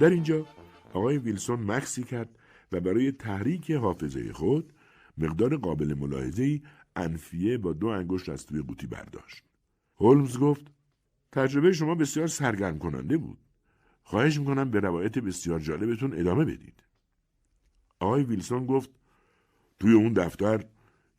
[0.00, 0.46] در اینجا
[0.92, 2.28] آقای ویلسون مکسی کرد
[2.72, 4.72] و برای تحریک حافظه خود
[5.18, 6.62] مقدار قابل ملاحظه‌ای
[6.96, 9.44] انفیه با دو انگشت از توی قوطی برداشت.
[9.96, 10.66] هولمز گفت
[11.32, 13.38] تجربه شما بسیار سرگرم کننده بود.
[14.02, 16.82] خواهش می‌کنم به روایت بسیار جالبتون ادامه بدید.
[18.00, 18.90] آقای ویلسون گفت
[19.80, 20.64] توی اون دفتر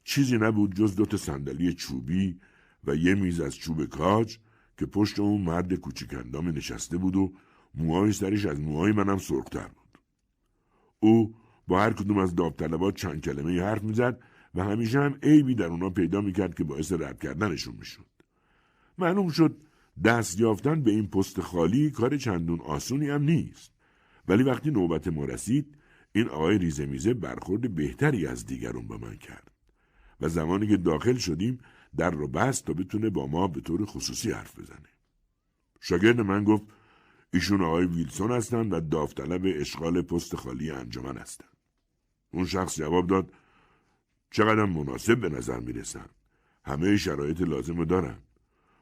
[0.03, 2.39] چیزی نبود جز دوتا صندلی چوبی
[2.83, 4.37] و یه میز از چوب کاج
[4.77, 7.33] که پشت اون مرد کوچیکندام نشسته بود و
[7.75, 9.99] موهای سرش از موهای منم سرختر بود.
[10.99, 11.35] او
[11.67, 14.19] با هر کدوم از داوطلبات چند کلمه حرف می‌زد
[14.55, 18.05] و همیشه هم عیبی در اونا پیدا می‌کرد که باعث رد کردنشون می‌شد.
[18.97, 19.57] معلوم شد
[20.03, 23.71] دست یافتن به این پست خالی کار چندون آسونی هم نیست.
[24.27, 25.77] ولی وقتی نوبت ما رسید
[26.11, 29.51] این آقای ریزه میزه برخورد بهتری از دیگرون به من کرد.
[30.21, 31.59] و زمانی که داخل شدیم
[31.97, 34.89] در رو بست تا بتونه با ما به طور خصوصی حرف بزنه.
[35.79, 36.63] شاگرد من گفت
[37.33, 41.57] ایشون آقای ویلسون هستند و داوطلب اشغال پست خالی انجمن هستند.
[42.31, 43.33] اون شخص جواب داد
[44.31, 46.05] چقدر مناسب به نظر می‌رسن.
[46.65, 48.17] همه شرایط لازم رو دارن.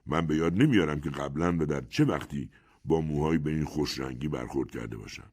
[0.06, 2.50] من به یاد نمیارم که قبلا و در چه وقتی
[2.86, 5.32] با موهای به این خوش رنگی برخورد کرده باشم.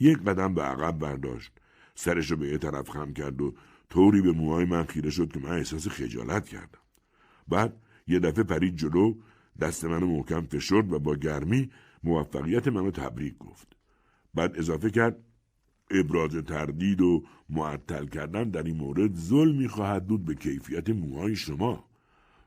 [0.00, 1.52] یک قدم به عقب برداشت.
[1.94, 3.54] سرش رو به یه طرف خم کرد و
[3.90, 6.78] طوری به موهای من خیره شد که من احساس خجالت کردم.
[7.48, 9.14] بعد یه دفعه پرید جلو
[9.60, 11.70] دست منو محکم فشرد و با گرمی
[12.04, 13.76] موفقیت منو تبریک گفت.
[14.34, 15.16] بعد اضافه کرد
[15.90, 21.84] ابراز تردید و معطل کردن در این مورد ظلمی خواهد بود به کیفیت موهای شما.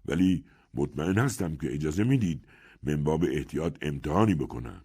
[0.06, 2.45] ولی مطمئن هستم که اجازه می‌دید
[2.84, 4.82] من باب احتیاط امتحانی بکنم.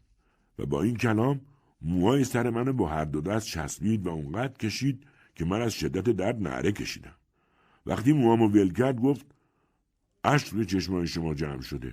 [0.58, 1.40] و با این کلام
[1.82, 6.10] موهای سر منو با هر دو دست چسبید و اونقدر کشید که من از شدت
[6.10, 7.14] درد نعره کشیدم.
[7.86, 9.26] وقتی موهامو ول کرد گفت
[10.24, 11.92] اشک روی چشمای شما جمع شده.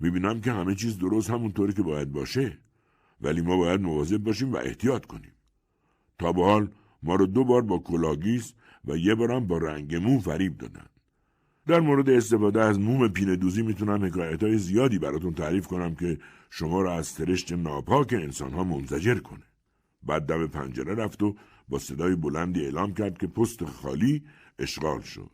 [0.00, 2.58] می‌بینم که همه چیز درست همونطوری که باید باشه.
[3.20, 5.32] ولی ما باید مواظب باشیم و احتیاط کنیم.
[6.20, 6.68] تا به حال
[7.02, 8.54] ما رو دو بار با کلاگیس
[8.84, 10.86] و یه بارم با رنگ مو فریب دادن
[11.66, 16.18] در مورد استفاده از موم پینه دوزی می‌تونم حکایت های زیادی براتون تعریف کنم که
[16.50, 19.42] شما را از سرشت ناپاک انسان ها منزجر کنه.
[20.02, 21.36] بعد دم پنجره رفت و
[21.68, 24.22] با صدای بلندی اعلام کرد که پست خالی
[24.58, 25.30] اشغال شد.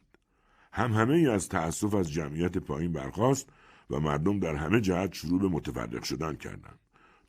[0.72, 3.49] هم همه ای از تأسف از جمعیت پایین برخواست
[3.90, 6.79] و مردم در همه جهت شروع به متفرق شدن کردند.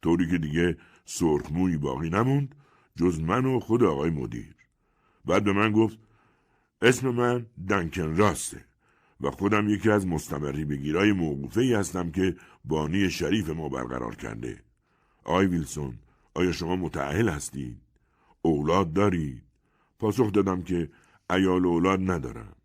[0.02, 2.56] طوری که دیگه سرخمویی باقی نموند
[2.98, 4.56] جز من و خود آقای مدیر.
[5.26, 6.00] بعد به من گفت
[6.82, 8.66] اسم من دنکن راسته.
[9.22, 14.64] و خودم یکی از مستمری بگیرای موقوفه ای هستم که بانی شریف ما برقرار کرده.
[15.24, 16.00] آی ویلسون،
[16.34, 17.78] آیا شما متعهل هستید؟
[18.42, 19.44] اولاد دارید؟
[20.00, 20.90] پاسخ دادم که
[21.30, 22.56] ایال اولاد ندارم.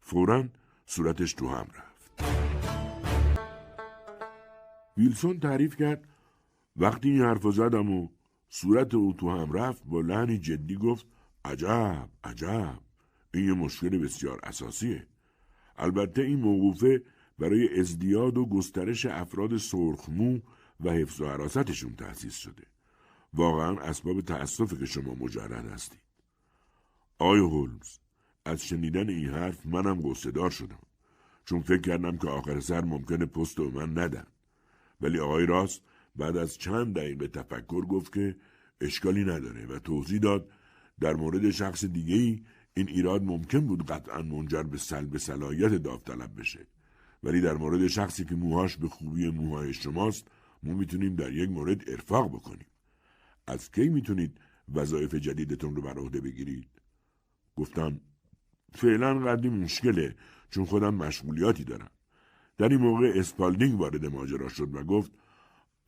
[0.00, 0.44] فورا
[0.86, 2.24] صورتش تو هم رفت.
[4.96, 6.08] ویلسون تعریف کرد
[6.76, 8.08] وقتی این حرف زدم و
[8.52, 11.06] صورت او تو هم رفت با لحنی جدی گفت
[11.44, 12.80] عجب عجب
[13.34, 15.06] این یه مشکل بسیار اساسیه.
[15.76, 17.02] البته این موقوفه
[17.38, 20.40] برای ازدیاد و گسترش افراد سرخمو
[20.80, 22.62] و حفظ و حراستشون تأسیس شده.
[23.34, 26.00] واقعا اسباب تأسفه که شما مجرد هستید.
[27.18, 27.98] آیا هولمز
[28.44, 30.78] از شنیدن این حرف منم گستدار شدم
[31.44, 34.26] چون فکر کردم که آخر سر ممکنه پست رو من ندن
[35.00, 35.82] ولی آقای راست
[36.16, 38.36] بعد از چند دقیقه تفکر گفت که
[38.80, 40.50] اشکالی نداره و توضیح داد
[41.00, 42.44] در مورد شخص دیگه ای
[42.74, 46.66] این ایراد ممکن بود قطعا منجر به سلب صلاحیت داوطلب بشه.
[47.22, 50.28] ولی در مورد شخصی که موهاش به خوبی موهای شماست
[50.62, 52.66] ما می‌تونیم در یک مورد ارفاق بکنیم.
[53.46, 54.40] از کی می‌تونید
[54.74, 56.68] وظایف جدیدتون رو بر عهده بگیرید؟
[57.56, 58.00] گفتم
[58.72, 60.16] فعلا قدری مشکله
[60.50, 61.90] چون خودم مشغولیاتی دارم.
[62.58, 65.12] در این موقع اسپالدینگ وارد ماجرا شد و گفت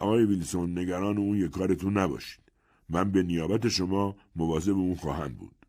[0.02, 2.52] آقای ویلسون نگران اون یک کارتون نباشید.
[2.88, 5.66] من به نیابت شما مواظب اون خواهم بود.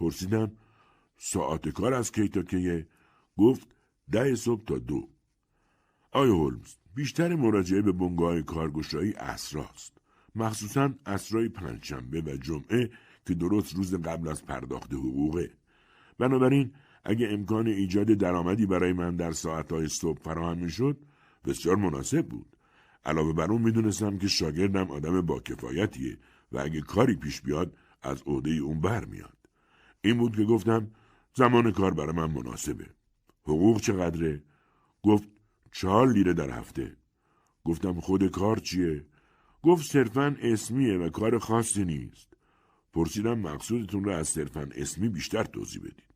[0.00, 0.52] پرسیدم
[1.16, 2.86] ساعت کار از کی تا کیه؟
[3.36, 3.68] گفت
[4.10, 5.08] ده صبح تا دو.
[6.12, 9.92] آیا هولمز بیشتر مراجعه به بنگاه کارگشایی اسراست.
[10.34, 12.90] مخصوصا اسرای پنجشنبه و جمعه
[13.26, 15.50] که درست روز قبل از پرداخت حقوقه.
[16.18, 16.72] بنابراین
[17.04, 20.96] اگه امکان ایجاد درآمدی برای من در ساعتهای صبح فراهم می‌شد
[21.44, 22.53] بسیار مناسب بود.
[23.04, 26.18] علاوه بر اون می‌دونستم که شاگردم آدم با کفایتیه
[26.52, 29.38] و اگه کاری پیش بیاد از عهده اون برمیاد
[30.00, 30.90] این بود که گفتم
[31.34, 32.86] زمان کار برای من مناسبه.
[33.42, 34.42] حقوق چقدره؟
[35.02, 35.28] گفت
[35.72, 36.96] چهار لیره در هفته.
[37.64, 39.04] گفتم خود کار چیه؟
[39.62, 42.36] گفت صرفا اسمیه و کار خاصی نیست.
[42.92, 46.14] پرسیدم مقصودتون را از صرفا اسمی بیشتر توضیح بدید.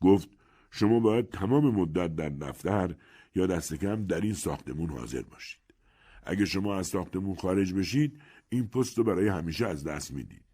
[0.00, 0.28] گفت
[0.70, 2.94] شما باید تمام مدت در دفتر
[3.34, 5.61] یا دست کم در این ساختمون حاضر باشید.
[6.22, 10.44] اگه شما از ساختمون خارج بشید این پست رو برای همیشه از دست می‌دید.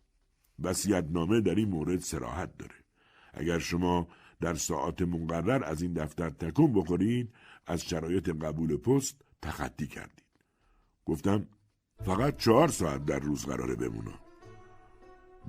[1.11, 2.75] نامه در این مورد سراحت داره.
[3.35, 4.09] اگر شما
[4.41, 7.33] در ساعت مقرر از این دفتر تکون بخورید
[7.67, 10.25] از شرایط قبول پست تخطی کردید.
[11.05, 11.47] گفتم
[12.05, 14.19] فقط چهار ساعت در روز قراره بمونم.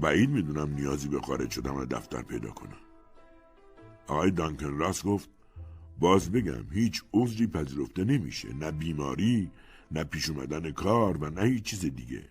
[0.01, 2.79] بعید می‌دونم نیازی به خارج شدن دفتر پیدا کنم.
[4.07, 5.29] آقای دانکن راست گفت
[5.99, 9.51] باز بگم هیچ عذری پذیرفته نمیشه نه بیماری
[9.91, 12.23] نه پیش اومدن کار و نه هیچ چیز دیگه.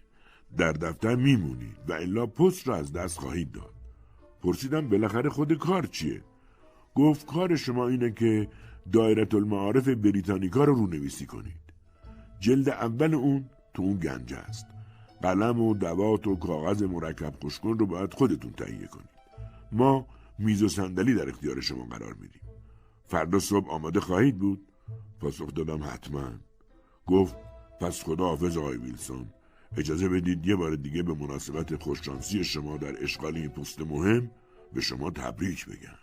[0.57, 3.75] در دفتر میمونید و الا پست را از دست خواهید داد.
[4.43, 6.23] پرسیدم بالاخره خود کار چیه؟
[6.95, 8.49] گفت کار شما اینه که
[8.93, 11.69] دایره المعارف بریتانیکا رو رونویسی کنید.
[12.41, 14.67] جلد اول اون تو اون گنج است.
[15.23, 19.09] قلم و دوات و کاغذ مرکب خوشکن رو باید خودتون تهیه کنید.
[19.73, 20.07] ما
[20.39, 22.43] میز و صندلی در اختیار شما قرار میدیم.
[23.07, 24.67] فردا صبح آماده خواهید بود؟
[25.21, 26.31] پاسخ دادم حتما.
[27.07, 27.37] گفت
[27.81, 29.27] پس خدا حافظ آقای ویلسون.
[29.77, 34.31] اجازه بدید یه بار دیگه به مناسبت خوششانسی شما در اشغال این پست مهم
[34.73, 35.99] به شما تبریک بگم.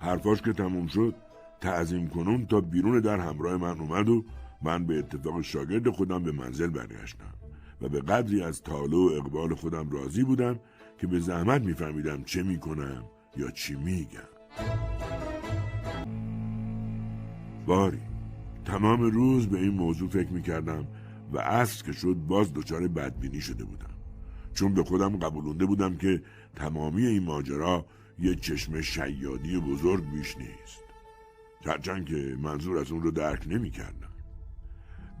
[0.00, 1.14] حرفاش که تموم شد
[1.60, 4.24] تعظیم کنون تا بیرون در همراه من اومد و
[4.62, 7.34] من به اتفاق شاگرد خودم به منزل برگشتم
[7.80, 10.60] و به قدری از تاله و اقبال خودم راضی بودم
[10.98, 13.04] که به زحمت میفهمیدم چه می‌کنم
[13.36, 14.20] یا چی میگم.
[17.66, 18.09] باری.
[18.70, 20.86] تمام روز به این موضوع فکر می‌کردم
[21.32, 23.94] و عصر که شد باز دچار بدبینی شده بودم.
[24.54, 26.22] چون به خودم قبولونده بودم که
[26.56, 27.86] تمامی این ماجرا
[28.18, 30.84] یه چشم شیادی بزرگ بیش نیست.
[31.66, 34.12] هرچند که منظور از اون رو درک نمی‌کردم.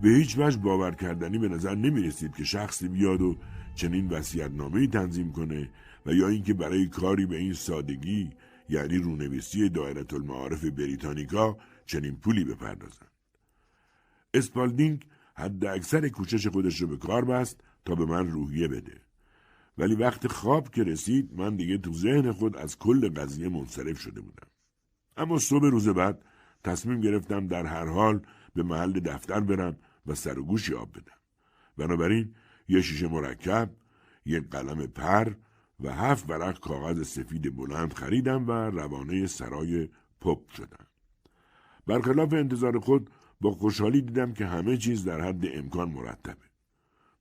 [0.02, 3.36] به هیچ وجه باور کردنی به نظر نمی رسید که شخصی بیاد و
[3.74, 5.70] چنین وسیعتنامه تنظیم کنه
[6.06, 8.30] و یا اینکه برای کاری به این سادگی
[8.68, 13.09] یعنی رونویسی دایره المعارف بریتانیکا چنین پولی بپردازند.
[14.34, 19.00] اسپالدینگ حد اکثر کوشش خودش رو به کار بست تا به من روحیه بده.
[19.78, 24.20] ولی وقت خواب که رسید من دیگه تو ذهن خود از کل قضیه منصرف شده
[24.20, 24.46] بودم.
[25.16, 26.24] اما صبح روز بعد
[26.64, 28.20] تصمیم گرفتم در هر حال
[28.54, 31.18] به محل دفتر برم و سر و گوشی آب بدم.
[31.76, 32.34] بنابراین
[32.68, 33.70] یه شیشه مرکب،
[34.26, 35.34] یک قلم پر
[35.80, 39.88] و هفت ورق کاغذ سفید بلند خریدم و روانه سرای
[40.20, 40.86] پپ شدم.
[41.86, 46.50] برخلاف انتظار خود با خوشحالی دیدم که همه چیز در حد امکان مرتبه.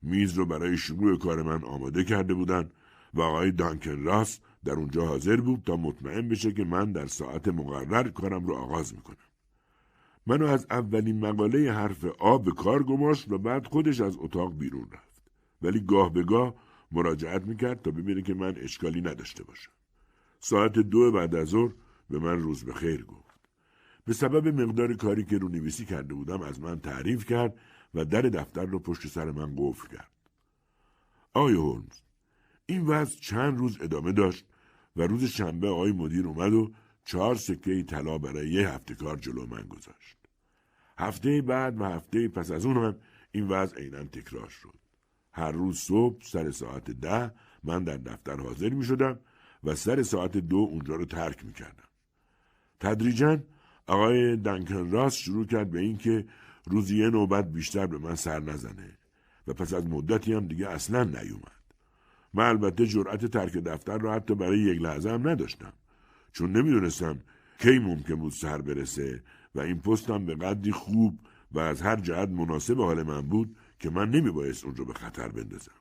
[0.02, 2.72] میز رو برای شروع کار من آماده کرده بودن
[3.14, 7.48] و آقای دانکن راس در اونجا حاضر بود تا مطمئن بشه که من در ساعت
[7.48, 9.18] مقرر کارم رو آغاز می‌کنم.
[10.28, 14.88] منو از اولین مقاله حرف آ به کار گماشت و بعد خودش از اتاق بیرون
[14.92, 15.22] رفت.
[15.62, 16.56] ولی گاه به گاه
[16.92, 19.72] مراجعت می‌کرد تا ببینه که من اشکالی نداشته باشم.
[20.40, 21.72] ساعت دو بعد از ظهر
[22.10, 23.29] به من روز به گفت.
[24.10, 27.54] به سبب مقدار کاری که رو نویسی کرده بودم از من تعریف کرد
[27.94, 30.12] و در دفتر رو پشت سر من قفل کرد.
[31.34, 32.02] آقای هولمز
[32.66, 34.46] این وضع چند روز ادامه داشت
[34.96, 36.72] و روز شنبه آقای مدیر اومد و
[37.06, 40.18] چهار سکه طلا برای یه هفته کار جلو من گذاشت.
[40.98, 42.96] هفته بعد و هفته پس از اون هم
[43.32, 44.80] این وضع عینا تکرار شد.
[45.32, 47.32] هر روز صبح سر ساعت ده
[47.64, 49.20] من در دفتر حاضر می شدم
[49.64, 51.90] و سر ساعت دو اونجا رو ترک می کردم.
[52.80, 53.40] تدریجا
[53.90, 56.26] آقای دنکن راست شروع کرد به اینکه
[56.66, 58.98] روزی یه نوبت بیشتر به من سر نزنه
[59.48, 61.60] و پس از مدتی هم دیگه اصلا نیومد.
[62.34, 65.74] من البته جرأت ترک دفتر رو حتی برای یک لحظه هم نداشتم
[66.34, 67.20] چون نمی‌دونستم
[67.60, 69.24] کی ممکن بود سر برسه
[69.56, 71.20] و این پستم به قدری خوب
[71.52, 75.28] و از هر جهت مناسب حال من بود که من نمیبایست اون رو به خطر
[75.28, 75.72] بندازم.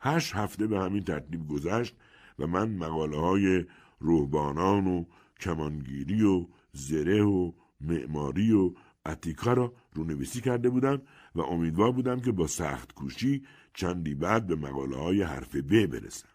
[0.00, 1.96] هشت هفته به همین ترتیب گذشت
[2.38, 3.64] و من مقاله های
[4.00, 5.04] روحبانان و
[5.40, 8.74] کمانگیری و زره و معماری و
[9.06, 11.02] اتیکا را رونویسی کرده بودم
[11.34, 16.28] و امیدوار بودم که با سخت کوشی چندی بعد به مقاله های حرف ب برسم.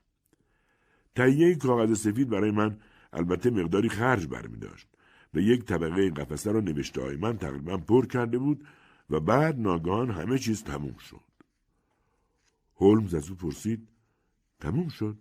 [1.15, 2.77] تهیه کاغذ سفید برای من
[3.13, 4.87] البته مقداری خرج برمی داشت
[5.33, 8.67] و یک طبقه قفسه را نوشته های من تقریبا پر کرده بود
[9.09, 11.21] و بعد ناگهان همه چیز تموم شد.
[12.75, 13.87] هولمز از او پرسید
[14.59, 15.17] تموم شد؟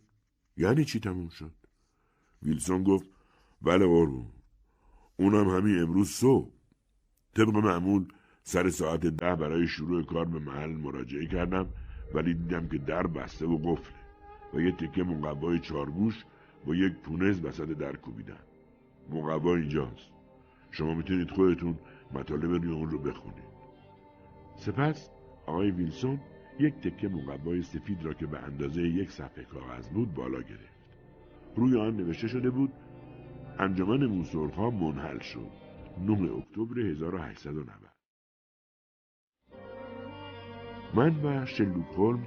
[0.56, 1.52] یعنی چی تموم شد؟
[2.42, 3.10] ویلسون گفت
[3.62, 4.26] بله قربون
[5.20, 6.50] اونم همین امروز صبح.
[7.34, 8.06] طبق معمول
[8.42, 11.68] سر ساعت ده برای شروع کار به محل مراجعه کردم
[12.14, 13.96] ولی دیدم که در بسته و قفله
[14.54, 16.24] و یه تکه مقوای چارگوش
[16.66, 18.40] با یک پونز وسط در کوبیدن.
[19.10, 20.10] مقوا اینجاست.
[20.70, 21.78] شما می‌تونید خودتون
[22.14, 23.50] مطالب روی اون رو بخونید.
[24.56, 25.10] سپس
[25.46, 26.20] آقای ویلسون
[26.58, 30.80] یک تکه مقوای سفید را که به اندازه یک صفحه کاغذ بود بالا گرفت.
[31.56, 32.72] روی آن نوشته شده بود
[33.60, 35.50] انجمن موسرخ منحل شد.
[36.06, 37.90] 9 اکتبر 1890
[40.94, 42.26] من و شلوک هولمز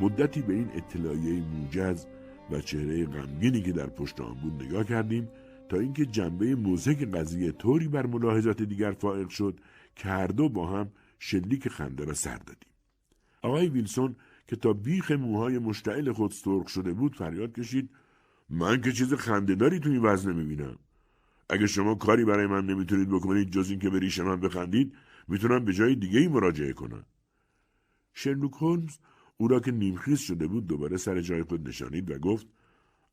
[0.00, 2.06] مدتی به این اطلاعیه موجز
[2.50, 5.28] و چهره غمگینی که در پشت آن بود نگاه کردیم
[5.68, 9.60] تا اینکه جنبه موزک قضیه طوری بر ملاحظات دیگر فائق شد
[9.96, 12.70] که هر دو با هم شلیک خنده را سر دادیم.
[13.42, 14.16] آقای ویلسون
[14.46, 17.90] که تا بیخ موهای مشتعل خود سرخ شده بود فریاد کشید
[18.50, 20.78] من که چیز خندهداری تو این وزنه می‌بینم.
[21.48, 24.94] اگه شما کاری برای من نمی‌تونید بکنید جز اینکه به ریش من بخندید
[25.28, 27.04] می‌تونم به جای دیگه ای مراجعه کنم.
[28.14, 28.98] شرلوک هولمز
[29.36, 32.46] او را که نیمخیز شده بود دوباره سر جای خود نشانید و گفت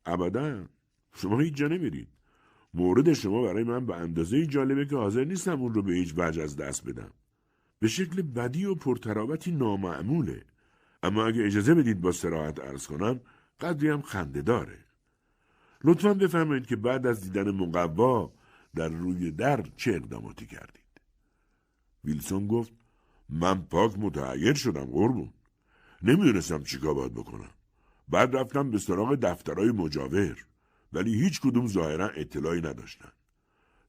[0.05, 0.65] ابدا
[1.13, 2.07] شما هیچ جا نمیرید.
[2.73, 6.43] مورد شما برای من به اندازه جالبه که حاضر نیستم اون رو به هیچ وجه
[6.43, 7.11] از دست بدم.
[7.79, 10.43] به شکل بدی و پرترابتی نامعموله.
[11.03, 13.19] اما اگه اجازه بدید با سراحت ارز کنم
[13.61, 14.86] قدری هم خنده داره
[15.83, 18.33] لطفا بفرمایید که بعد از دیدن مقوا
[18.75, 21.01] در روی در چه اقداماتی کردید؟
[22.03, 22.71] ویلسون گفت
[23.29, 25.33] من پاک متعیر شدم قربون.
[26.03, 27.49] نمی‌دونستم چیکار باید بکنم.
[28.09, 30.45] بعد رفتم به سراغ دفترهای مجاور
[30.93, 33.09] ولی هیچ کدوم ظاهرا اطلاعی نداشتن.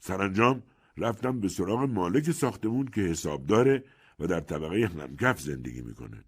[0.01, 0.63] سرانجام
[0.97, 3.85] رفتم به سراغ مالک ساختمون که حساب داره
[4.19, 6.25] و در طبقه همکف زندگی می‌کنه.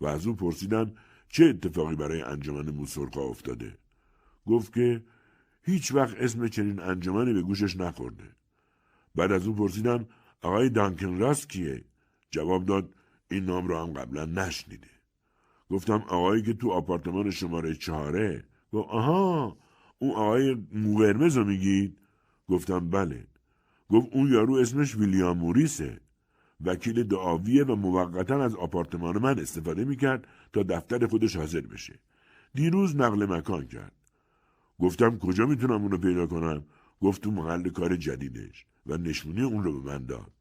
[0.00, 0.92] و از او پرسیدم
[1.28, 3.78] چه اتفاقی برای انجمن موسرقا افتاده.
[4.46, 5.02] گفت که
[5.62, 8.24] هیچ وقت اسم چنین انجمنی به گوشش نخورده.
[9.14, 10.06] بعد از او پرسیدم
[10.42, 11.84] آقای دانکن راست کیه؟
[12.30, 12.94] جواب داد
[13.30, 14.88] این نام را هم قبلا نشنیده.
[15.70, 19.56] گفتم آقایی که تو آپارتمان شماره چهاره؟ گفت آها
[19.98, 21.98] اون آقای موورمز رو میگید؟
[22.48, 23.26] گفتم بله.
[23.88, 26.00] گفت اون یارو اسمش ویلیام موریسه.
[26.64, 31.98] وکیل دعاویه و موقتا از آپارتمان من استفاده می‌کرد تا دفتر خودش حاضر بشه.
[32.54, 33.92] دیروز نقل مکان کرد.
[34.80, 36.64] گفتم کجا می‌تونم اونو پیدا کنم؟
[37.00, 40.32] گفت تو محل کار جدیدش و نشونی اون رو به من داد.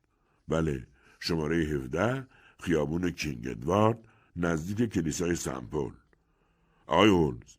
[0.48, 0.88] بله
[1.20, 2.28] شماره 17
[2.60, 4.00] خیابون کینگ ادوارد
[4.36, 5.92] نزدیک کلیسای سمپل
[6.88, 7.58] آقای هولز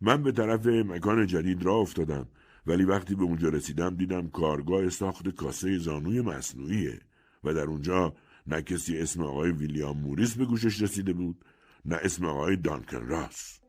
[0.00, 2.28] من به طرف مکان جدید را افتادم
[2.66, 7.00] ولی وقتی به اونجا رسیدم دیدم کارگاه ساخت کاسه زانوی مصنوعیه
[7.44, 8.14] و در اونجا
[8.46, 11.44] نه کسی اسم آقای ویلیام موریس به گوشش رسیده بود
[11.84, 13.59] نه اسم آقای دانکن راس.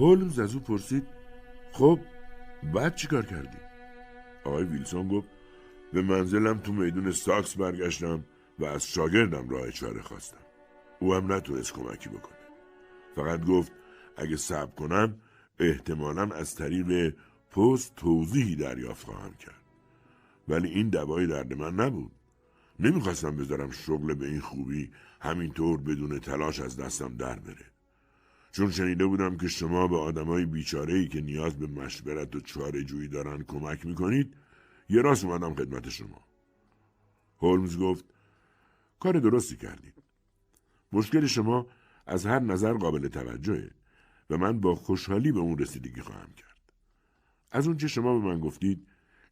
[0.00, 1.06] هولمز از او پرسید
[1.72, 2.00] خب
[2.74, 3.58] بعد چیکار کردی؟
[4.44, 5.28] آقای ویلسون گفت
[5.92, 8.24] به منزلم تو میدون ساکس برگشتم
[8.58, 10.40] و از شاگردم راه چاره خواستم.
[11.00, 12.38] او هم نتونست کمکی بکنه.
[13.16, 13.72] فقط گفت
[14.16, 15.20] اگه صبر کنم
[15.58, 17.14] احتمالا از طریق
[17.50, 19.62] پست توضیحی دریافت خواهم کرد.
[20.48, 22.12] ولی این دوای درد من نبود.
[22.78, 27.70] نمی‌خواستم بذارم شغل به این خوبی همینطور بدون تلاش از دستم در بره.
[28.52, 32.84] چون شنیده بودم که شما به آدمای بیچاره ای که نیاز به مشورت و چاره
[32.84, 34.34] جویی دارن کمک می‌کنید
[34.88, 36.24] یه راست اومدم خدمت شما.
[37.38, 38.04] هولمز گفت
[39.00, 40.02] کار درستی کردید.
[40.92, 41.66] مشکل شما
[42.06, 43.70] از هر نظر قابل توجهه
[44.30, 46.72] و من با خوشحالی به اون رسیدگی خواهم کرد.
[47.50, 48.86] از اونچه شما به من گفتید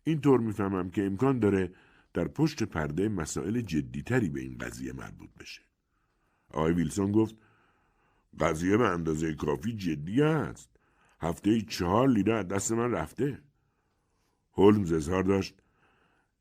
[0.04, 1.72] اینطور می‌فهمم که امکان داره
[2.14, 5.62] در پشت پرده مسائل جدیتری به این قضیه مربوط بشه.
[6.50, 7.36] آقای ویلسون گفت
[8.40, 10.70] قضیه به اندازه کافی جدی است.
[11.20, 13.38] هفته چهار لیره از دست من رفته.
[14.52, 15.54] هولمز اظهار داشت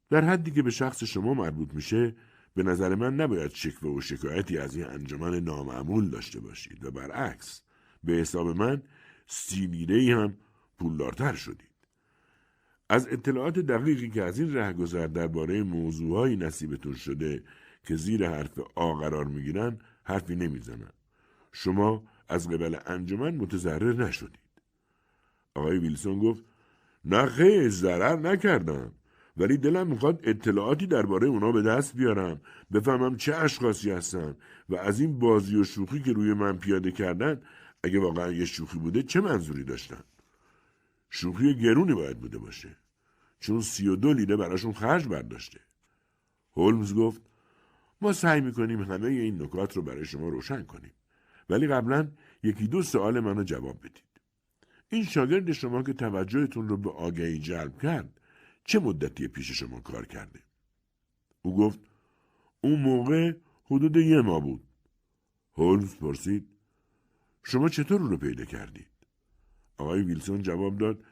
[0.10, 2.15] در حدی که به شخص شما مربوط میشه
[2.55, 7.62] به نظر من نباید شکوه و شکایتی از این انجمن نامعمول داشته باشید و برعکس
[8.03, 8.81] به حساب من
[9.27, 10.38] سی لیره هم
[10.79, 11.67] پولدارتر شدید.
[12.89, 17.43] از اطلاعات دقیقی که از این رهگذر درباره موضوعهایی نصیبتون شده
[17.83, 20.91] که زیر حرف آ قرار می‌گیرن حرفی نمی‌زنن
[21.60, 24.39] شما از قبل انجمن متضرر نشدید.
[25.56, 26.43] آقای ویلسون گفت
[27.06, 28.91] نه خیلی ضرر نکردم
[29.38, 32.41] ولی دلم می‌خواد اطلاعاتی درباره اونا به دست بیارم
[32.74, 34.36] بفهمم چه اشخاصی هستن
[34.70, 37.41] و از این بازی و شوخی که روی من پیاده کردن
[37.84, 40.04] اگه واقعا یه شوخی بوده چه منظوری داشتن؟
[41.10, 42.70] شوخی گرونی باید بوده باشه
[43.39, 45.60] چون سی و دو لیره براشون خرج برداشته.
[46.53, 47.22] هولمز گفت
[48.01, 50.91] ما سعی می‌کنیم همه این نکات رو برای شما روشن کنیم.
[51.50, 52.12] ولی قبلا
[52.43, 54.04] یکی دو سوال منو جواب بدید.
[54.89, 58.22] این شاگرد شما که توجهتون رو به آگهی جلب کرد
[58.64, 60.39] چه مدتی پیش شما کار کرده؟
[61.41, 61.80] او گفت
[62.62, 63.34] اون موقع
[63.64, 64.64] حدود یه ماه بود.
[65.54, 66.48] هولمز پرسید
[67.43, 68.88] شما چطور رو پیدا کردید؟
[69.78, 71.04] آقای ویلسون جواب داد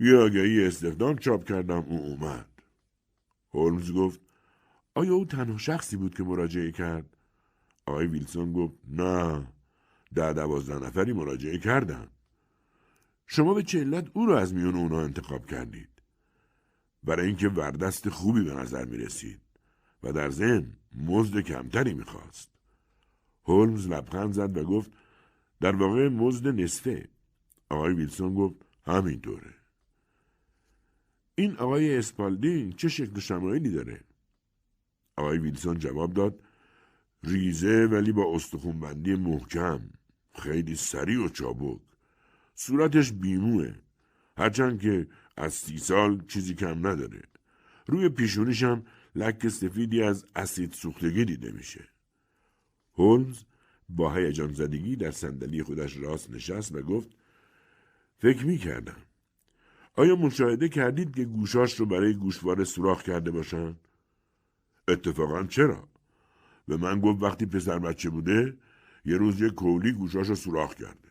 [0.00, 2.48] یه آگهی استخدام چاپ کردم او اومد.
[3.54, 4.20] هولمز گفت
[4.94, 7.16] آیا او تنها شخصی بود که مراجعه کرد؟
[7.86, 9.46] آقای ویلسون گفت نه
[10.14, 12.08] ده دوازده نفری مراجعه کردن
[13.26, 15.88] شما به چه علت او را از میون اونا انتخاب کردید.
[17.02, 19.40] برای اینکه وردست خوبی به نظر می رسید
[20.02, 22.50] و در ضمن مزد کمتری می‌خواست.
[23.44, 24.92] هولمز لبخند زد و گفت
[25.60, 27.08] در واقع مزد نصفه.
[27.68, 29.54] آقای ویلسون گفت همینطوره.
[31.34, 34.00] این آقای اسپالدین چه شکل شمایلی داره؟
[35.16, 36.42] آقای ویلسون جواب داد
[37.24, 39.80] ریزه ولی با استخونبندی محکم
[40.34, 41.80] خیلی سریع و چابک
[42.54, 43.74] صورتش بیموه
[44.36, 45.06] هرچند که
[45.36, 47.22] از سی سال چیزی کم نداره
[47.86, 51.88] روی پیشونیش هم لک سفیدی از اسید سوختگی دیده میشه
[52.94, 53.44] هولمز
[53.88, 57.10] با هیجان زدگی در صندلی خودش راست نشست و گفت
[58.18, 58.96] فکر می کردم.
[59.96, 63.76] آیا مشاهده کردید که گوشاش رو برای گوشواره سوراخ کرده باشن؟
[64.88, 65.88] اتفاقا چرا؟
[66.72, 68.58] به من گفت وقتی پسر بچه بوده
[69.04, 71.08] یه روز یه کولی گوشاش رو سوراخ کرده.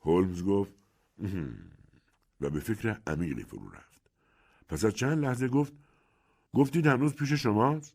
[0.00, 0.72] هولمز گفت
[2.40, 4.10] و به فکر عمیقی فرو رفت.
[4.68, 5.72] پس از چند لحظه گفت
[6.54, 7.94] گفتید هنوز پیش شماست؟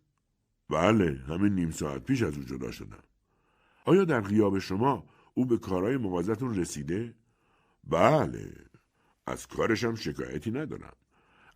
[0.70, 3.04] بله همین نیم ساعت پیش از او جدا شدم.
[3.86, 7.14] آیا در غیاب شما او به کارهای مغازتون رسیده؟
[7.84, 8.54] بله
[9.28, 10.94] از کارشم شکایتی ندارم.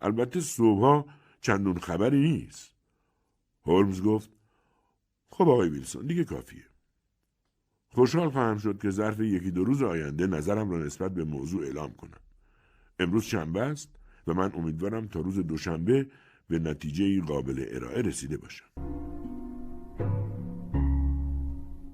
[0.00, 1.06] البته صبحها
[1.40, 2.70] چندون خبری نیست.
[3.64, 4.37] هولمز گفت
[5.38, 6.64] خب آقای ویلسون دیگه کافیه.
[7.88, 11.92] خوشحال خواهم شد که ظرف یکی دو روز آینده نظرم را نسبت به موضوع اعلام
[11.92, 12.20] کنم.
[12.98, 13.88] امروز شنبه است
[14.26, 16.10] و من امیدوارم تا روز دوشنبه
[16.48, 18.64] به نتیجه قابل ارائه رسیده باشم.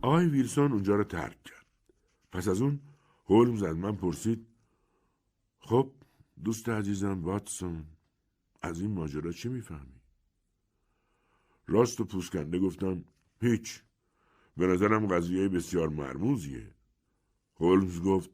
[0.03, 1.66] آقای ویلسون اونجا را ترک کرد.
[2.32, 2.80] پس از اون
[3.26, 4.47] هولمز از من پرسید
[5.59, 5.92] خب
[6.45, 7.84] دوست عزیزم واتسون
[8.62, 10.01] از این ماجرا چی می‌فهمی؟
[11.66, 13.05] راست و پوسکنده گفتم
[13.41, 13.82] هیچ
[14.57, 16.74] به نظرم قضیه بسیار مرموزیه
[17.57, 18.30] هولمز گفت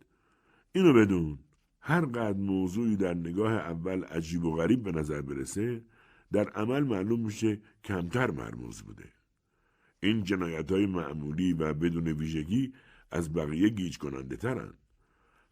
[0.72, 1.38] اینو بدون
[1.80, 5.84] هر قد موضوعی در نگاه اول عجیب و غریب به نظر برسه
[6.32, 9.12] در عمل معلوم میشه کمتر مرموز بوده
[10.02, 12.72] این جنایت های معمولی و بدون ویژگی
[13.10, 14.72] از بقیه گیج کننده ترن.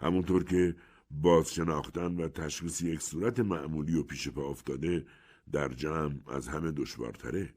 [0.00, 0.76] همونطور که
[1.10, 5.06] باز شناختن و تشخیص یک صورت معمولی و پیش پا افتاده
[5.52, 7.54] در جمع از همه دشوارتره.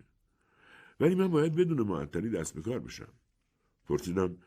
[1.01, 3.13] ولی من باید بدون معطلی دست به کار بشم.
[3.87, 4.37] پرسیدم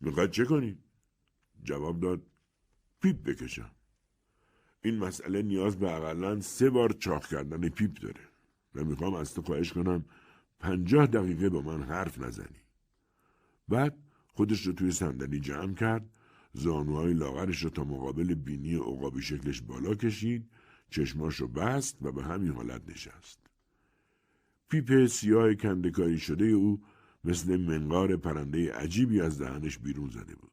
[0.00, 0.78] می‌خواد چه کنی؟
[1.62, 2.22] جواب داد
[3.00, 3.70] پیپ بکشم.
[4.82, 8.20] این مسئله نیاز به اقلا سه بار چاق کردن پیپ داره
[8.74, 10.04] و می‌خوام از تو خواهش کنم
[10.60, 12.62] پنجاه دقیقه با من حرف نزنی.
[13.68, 16.10] بعد خودش رو توی صندلی جمع کرد
[16.52, 20.50] زانوهای لاغرش رو تا مقابل بینی عقابی شکلش بالا کشید
[20.90, 23.45] چشماش رو بست و به همین حالت نشست.
[24.68, 26.80] پیپ سیاه کندکاری شده او
[27.24, 30.52] مثل منقار پرنده عجیبی از دهنش بیرون زده بود.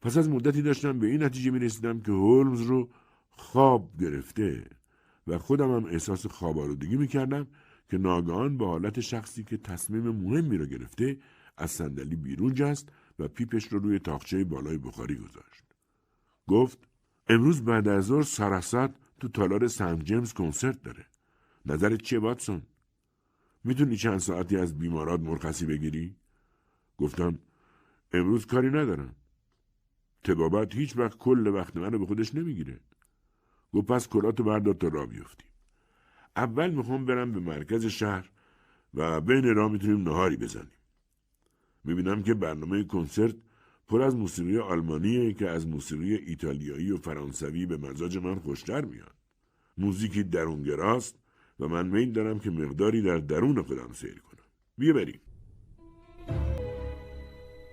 [0.00, 2.88] پس از مدتی داشتم به این نتیجه می رسیدم که هولمز رو
[3.30, 4.66] خواب گرفته
[5.26, 7.46] و خودم هم احساس خواب آلودگی می کردم
[7.90, 11.18] که ناگهان به حالت شخصی که تصمیم مهمی را گرفته
[11.56, 12.88] از صندلی بیرون جست
[13.18, 15.64] و پیپش رو روی تاخچه بالای بخاری گذاشت.
[16.48, 16.88] گفت
[17.28, 21.06] امروز بعد از ظهر سراسد تو تالار سنت جیمز کنسرت داره.
[21.68, 22.62] نظرت چیه واتسون؟
[23.64, 26.16] می‌تونی چند ساعتی از بیمارات مرخصی بگیری؟
[26.98, 27.38] گفتم
[28.12, 29.14] امروز کاری ندارم.
[30.24, 32.80] تبابت هیچ وقت کل وقت منو به خودش نمی‌گیره.
[33.72, 35.50] گفت پس کلاتو بردار تا را بیفتیم.
[36.36, 38.30] اول می‌خوام برم به مرکز شهر
[38.94, 40.78] و بین راه می‌تونیم نهاری بزنیم.
[41.84, 43.34] می‌بینم که برنامه کنسرت
[43.88, 49.14] پر از موسیقی آلمانیه که از موسیقی ایتالیایی و فرانسوی به مزاج من خوشتر میاد.
[49.78, 51.18] موزیکی درونگراست
[51.60, 54.44] و من میل دارم که مقداری در درون خودم سیر کنم.
[54.78, 55.20] بیا بریم.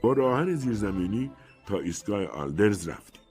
[0.03, 1.31] با راهن زیرزمینی
[1.65, 3.21] تا ایستگاه آلدرز رفتیم.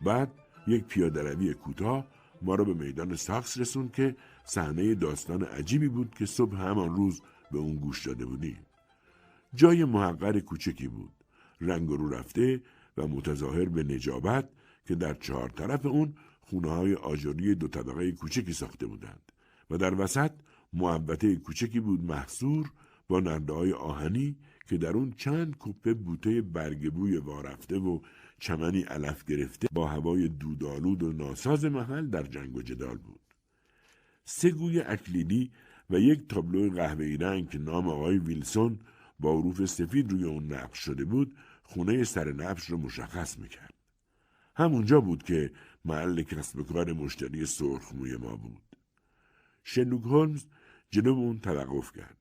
[0.00, 0.32] بعد
[0.66, 2.06] یک پیادروی کوتاه
[2.42, 7.22] ما را به میدان ساکس رسون که صحنه داستان عجیبی بود که صبح همان روز
[7.52, 8.66] به اون گوش داده بودیم.
[9.54, 11.12] جای محقر کوچکی بود.
[11.60, 12.62] رنگ رو رفته
[12.96, 14.48] و متظاهر به نجابت
[14.84, 19.31] که در چهار طرف اون خونه های آجری دو طبقه کوچکی ساخته بودند
[19.72, 20.30] و در وسط
[20.72, 22.72] محبته کوچکی بود محصور
[23.08, 24.36] با نرده های آهنی
[24.68, 28.00] که در اون چند کپه بوته برگبوی وارفته و
[28.38, 33.20] چمنی علف گرفته با هوای دودالود و ناساز محل در جنگ و جدال بود.
[34.24, 35.52] سه گوی اکلیدی
[35.90, 38.78] و یک تابلو قهوه‌ای رنگ که نام آقای ویلسون
[39.20, 43.74] با حروف سفید روی اون نقش شده بود خونه سر نقش رو مشخص می‌کرد.
[44.54, 45.52] همونجا بود که
[45.84, 48.71] محل کسب کار مشتری سرخموی ما بود.
[49.62, 50.44] شنوک هولمز
[50.90, 52.16] جلو اون توقف کرد.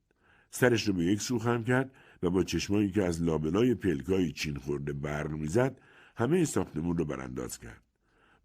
[0.51, 1.91] سرش رو به یک سو خم کرد
[2.23, 5.81] و با چشمایی که از لابلای پلکای چین خورده برق می‌زد
[6.15, 7.83] همه ساختمون رو برانداز کرد.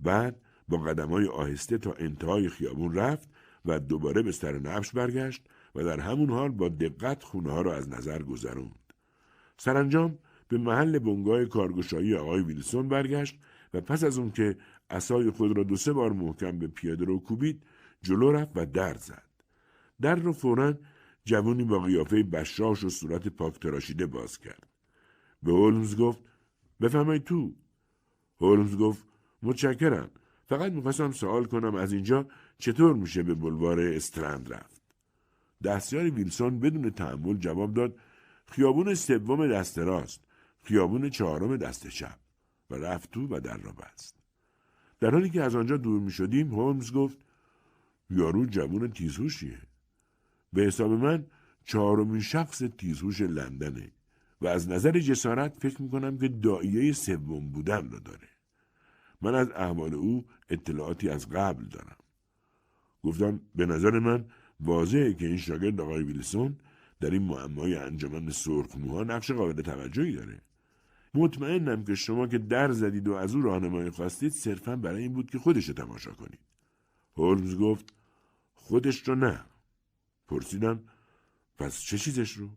[0.01, 3.29] بعد با قدمای آهسته تا انتهای خیابون رفت
[3.65, 7.75] و دوباره به سر نبش برگشت و در همون حال با دقت خونه ها را
[7.75, 8.93] از نظر گذروند.
[9.59, 10.19] سرانجام
[10.49, 13.39] به محل بنگاه کارگشایی آقای ویلسون برگشت
[13.75, 14.57] و پس از اون که
[14.91, 17.63] اسای خود را دو سه بار محکم به پیاده رو کوبید
[18.03, 19.23] جلو رفت و در زد.
[20.01, 20.75] در رو فورا
[21.25, 24.67] جوانی با قیافه بشاش و صورت پاک تراشیده باز کرد.
[25.43, 26.21] به هولمز گفت
[26.81, 27.55] بفهمید تو.
[28.41, 29.05] هولمز گفت
[29.43, 30.11] متشکرم.
[30.47, 32.27] فقط می‌خواستم سوال کنم از اینجا
[32.59, 34.83] چطور میشه به بلوار استرند رفت.
[35.65, 37.99] دستیار ویلسون بدون تحمل جواب داد
[38.47, 40.21] خیابون سوم دست راست
[40.63, 42.19] خیابون چهارم دست چپ
[42.71, 44.17] و رفت تو و در را بست.
[45.01, 47.19] در حالی که از آنجا دور می شدیم هولمز گفت
[48.11, 49.59] یارو جوون تیزهوشیه.
[50.53, 51.27] به حساب من
[51.65, 53.93] چهارمین شخص تیزهوش لندنه
[54.41, 58.29] و از نظر جسارت فکر می کنم که دائیه سوم بودن را داره.
[59.23, 61.97] من از احوال او اطلاعاتی از قبل دارم.
[63.03, 64.25] گفتم به نظر من
[64.61, 66.57] واضحه که این شاگرد آقای ویلسون
[67.01, 70.41] در این معمای انجمن سرخموها نقش قابل توجهی داره.
[71.15, 75.31] مطمئنم که شما که در زدید و از او راهنمایی خواستید صرفا برای این بود
[75.31, 76.41] که خودش تماشا کنید.
[77.17, 77.96] هولمز گفت
[78.67, 79.45] خودش رو نه.
[80.29, 80.85] پرسیدم
[81.59, 82.49] پس چه چیزش رو؟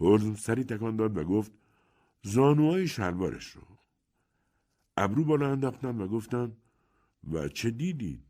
[0.00, 1.52] هولمز سری تکان داد و گفت
[2.22, 3.62] زانوهای شلوارش رو.
[4.96, 6.56] ابرو بالا انداختم و گفتم
[7.32, 8.24] و چه دیدید؟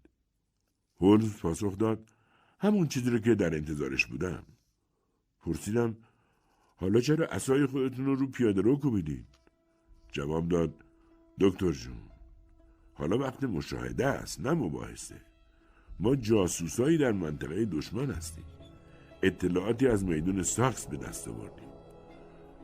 [1.01, 2.13] هولمز پاسخ داد
[2.59, 4.47] همون چیزی رو که در انتظارش بودم.
[5.41, 5.97] پرسیدم
[6.77, 9.27] حالا چرا اسای خودتون رو رو پیاده رو کوبیدید؟
[10.13, 10.85] جواب داد
[11.41, 12.11] دکتر جون
[12.95, 15.36] حالا وقت مشاهده است نه مباحثه
[16.01, 18.45] ما جاسوسایی در منطقه دشمن هستیم.
[19.23, 21.69] اطلاعاتی از میدون ساکس به دست آوردیم.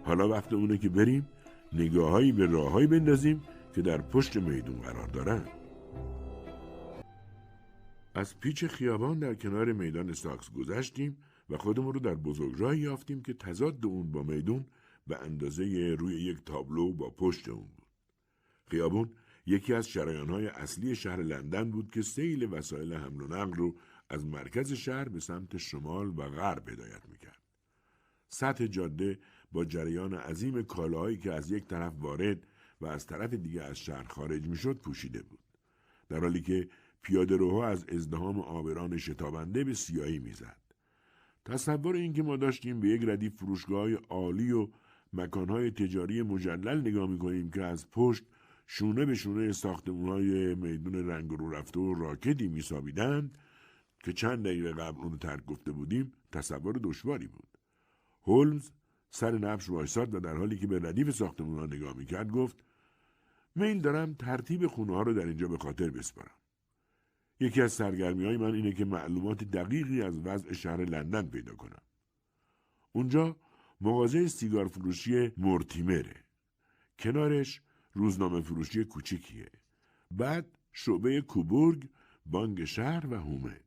[0.05, 1.29] حالا وقت اونه که بریم
[1.73, 3.43] نگاههایی به راههایی بندازیم
[3.75, 5.43] که در پشت میدون قرار دارن.
[8.15, 11.17] از پیچ خیابان در کنار میدان ساکس گذشتیم
[11.51, 14.67] و خودمون رو در بزرگراهی یافتیم که تضاد اون با میدون
[15.07, 17.87] به اندازه روی یک تابلو با پشت اون بود.
[18.71, 19.11] خیابون
[19.47, 23.77] یکی از شرایانهای اصلی شهر لندن بود که سیل وسایل حمل و نقل رو
[24.09, 27.43] از مرکز شهر به سمت شمال و غرب هدایت می‌کرد.
[28.29, 29.19] سطح جاده
[29.53, 32.47] با جریان عظیم کالاهایی که از یک طرف وارد
[32.81, 35.39] و از طرف دیگه از شهر خارج می‌شد پوشیده بود.
[36.09, 36.69] در حالی که
[37.03, 40.57] پیاده روها از ازدهام آبران شتابنده به سیاهی می‌زد.
[41.45, 44.69] تصور اینکه ما داشتیم به یک ردیف فروشگاه عالی و
[45.13, 48.25] مکانهای تجاری مجلل نگاه می‌کنیم که از پشت
[48.67, 53.39] شونه به شونه ساختمانهای میدون رنگ رو رفته و راکتی میسابیدند
[54.01, 57.59] که چند دقیقه قبل اونو ترک گفته بودیم تصور دشواری بود.
[58.23, 58.71] هولمز
[59.11, 62.65] سر نبش وایساد و در حالی که به ردیف ساختمون نگاه می‌کرد گفت
[63.55, 66.35] میل دارم ترتیب خونه ها رو در اینجا به خاطر بسپارم.
[67.41, 71.83] یکی از سرگرمی های من اینه که معلومات دقیقی از وضع شهر لندن پیدا کنم.
[72.93, 73.37] اونجا
[73.81, 76.25] مغازه سیگار فروشی مورتیمره.
[76.99, 77.63] کنارش
[77.93, 79.51] روزنامه فروشی کوچیکیه.
[80.11, 81.89] بعد شعبه کوبورگ،
[82.27, 83.61] بانک شهر و هومه.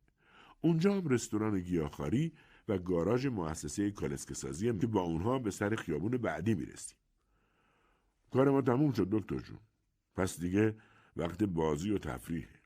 [0.62, 2.34] اونجا هم رستوران گیاهخواری
[2.68, 4.34] و گاراژ مؤسسه کالسکه
[4.80, 6.98] که با اونها به سر خیابون بعدی می‌رسیم.
[8.32, 9.60] کار ما تموم شد دکتر جون.
[10.16, 10.76] پس دیگه
[11.16, 12.60] وقت بازی و تفریحه.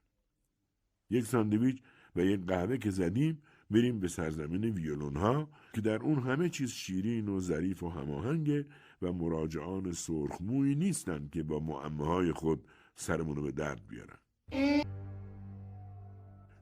[1.10, 1.82] یک ساندویچ
[2.16, 3.42] و یک قهوه که زدیم
[3.72, 8.66] بریم به سرزمین ویولون ها که در اون همه چیز شیرین و ظریف و هماهنگه
[9.02, 14.20] و مراجعان سرخمویی نیستند که با معمه خود سرمونو به درد بیارن.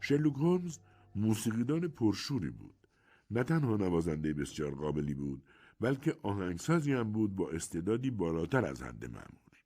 [0.02, 0.80] شلوک هولمز
[1.16, 2.88] موسیقیدان پرشوری بود.
[3.32, 5.44] نه تنها نوازنده بسیار قابلی بود
[5.80, 9.58] بلکه آهنگسازی هم بود با استعدادی بالاتر از حد معمول.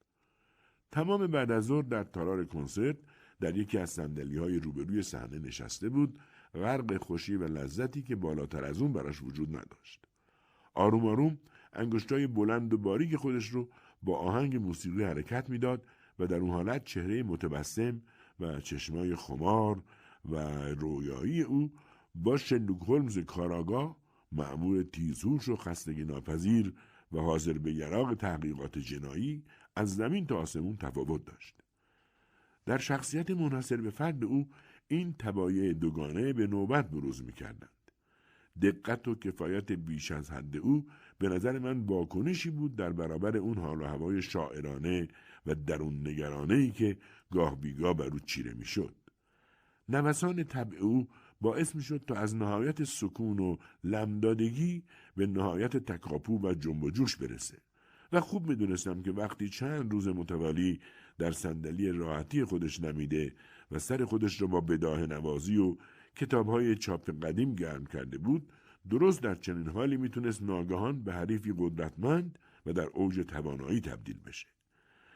[0.92, 2.98] تمام بعد از ظهر در تالار کنسرت
[3.40, 6.20] در یکی از سندلی های روبروی صحنه نشسته بود
[6.54, 10.06] غرق خوشی و لذتی که بالاتر از اون براش وجود نداشت.
[10.74, 11.40] آروم آروم
[11.74, 13.70] انگشتای بلند و باریک خودش رو
[14.04, 15.86] با آهنگ موسیقی حرکت می‌داد
[16.20, 18.02] و در اون حالت چهره متبسم
[18.40, 19.84] و چشمای خمار
[20.30, 21.72] و رویایی او
[22.16, 23.98] با شلوک هولمز کاراگاه
[24.32, 26.74] معمول تیزهوش و خستگی ناپذیر
[27.12, 29.44] و حاضر به یراق تحقیقات جنایی
[29.76, 31.62] از زمین تا آسمون تفاوت داشت.
[32.66, 34.50] در شخصیت منحصر به فرد او
[34.88, 37.70] این تبایع دوگانه به نوبت بروز می کردند.
[38.62, 40.88] دقت و کفایت بیش از حد او
[41.22, 45.08] به نظر من واکنشی بود در برابر اون حال و هوای شاعرانه
[45.46, 46.98] و درون نگرانه ای که
[47.32, 48.96] گاه بیگاه بر او چیره می شد.
[49.90, 51.08] نوسان طبع او
[51.42, 54.84] باعث می شد تا از نهایت سکون و لمدادگی
[55.18, 57.58] به نهایت تکاپو و جنب و جوش برسه
[58.12, 60.80] و خوب می دونستم که وقتی چند روز متوالی
[61.18, 63.34] در صندلی راحتی خودش نمیده
[63.72, 65.78] و سر خودش را با بداه نوازی و
[66.16, 68.52] کتاب های چاپ قدیم گرم کرده بود
[68.90, 74.48] درست در چنین حالی می‌تونست ناگهان به حریفی قدرتمند و در اوج توانایی تبدیل بشه.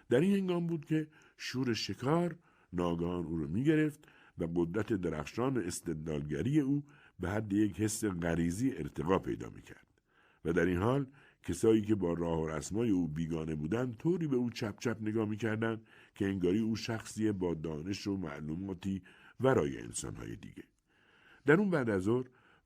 [0.09, 1.07] در این هنگام بود که
[1.37, 2.35] شور شکار
[2.73, 4.07] ناگهان او رو می‌گرفت
[4.37, 6.83] و قدرت درخشان استدلالگری او
[7.19, 9.87] به حد یک حس غریزی ارتقا پیدا می‌کرد
[10.45, 11.05] و در این حال
[11.43, 15.29] کسایی که با راه و رسمای او بیگانه بودند طوری به او چپ چپ نگاه
[15.29, 19.01] می‌کردند که انگاری او شخصی با دانش و معلوماتی
[19.39, 20.63] ورای انسانهای دیگه
[21.45, 22.07] در اون بعد از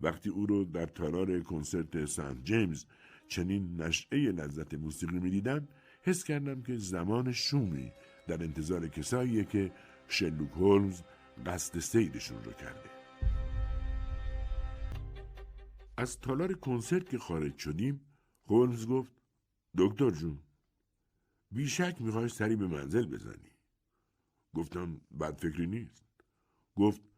[0.01, 2.85] وقتی او رو در تالار کنسرت سنت جیمز
[3.27, 5.67] چنین نشعه لذت موسیقی می‌دیدم
[6.01, 7.91] حس کردم که زمان شومی
[8.27, 9.71] در انتظار کساییه که
[10.07, 11.01] شلوک هولمز
[11.45, 12.89] قصد سیدشون رو کرده.
[15.97, 18.01] از تالار کنسرت که خارج شدیم
[18.45, 19.11] هولمز گفت
[19.77, 20.39] دکتر جون
[21.51, 23.51] بیشک می‌خوای سری به منزل بزنی.
[24.55, 26.05] گفتم بد فکری نیست.
[26.75, 27.08] گفت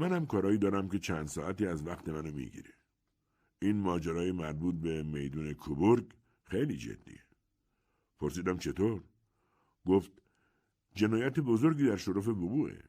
[0.00, 2.74] منم کارایی دارم که چند ساعتی از وقت منو می‌گیره.
[3.62, 7.24] این ماجرای مربوط به میدون کوبورگ خیلی جدیه.
[8.18, 9.04] پرسیدم چطور؟
[9.86, 10.12] گفت
[10.94, 12.82] جنایت بزرگی در شرف وقوعه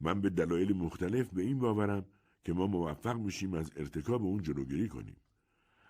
[0.00, 2.06] من به دلایل مختلف به این باورم
[2.44, 5.16] که ما موفق میشیم از ارتکاب اون جلوگیری کنیم.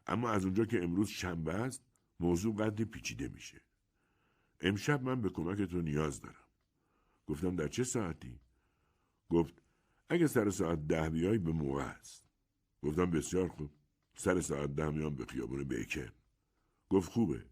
[0.06, 1.82] اما از اونجا که امروز شنبه است
[2.20, 3.60] موضوع قدری پیچیده میشه.
[4.60, 6.46] امشب من به کمک تو نیاز دارم.
[7.26, 8.40] گفتم در چه ساعتی؟
[9.28, 9.62] گفت
[10.08, 12.24] اگه سر ساعت ده بیای به موقع است
[12.82, 13.70] گفتم بسیار خوب.
[14.14, 16.12] سر ساعت ده میام به خیابون بیکر
[16.88, 17.44] گفت خوبه.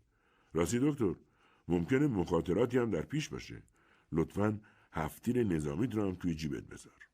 [0.53, 1.15] راستی دکتر
[1.69, 3.63] ممکنه مخاطراتی هم در پیش باشه.
[4.13, 4.61] لطفا
[4.93, 7.09] هفتیر نظامیت رو هم توی جیبت بذار.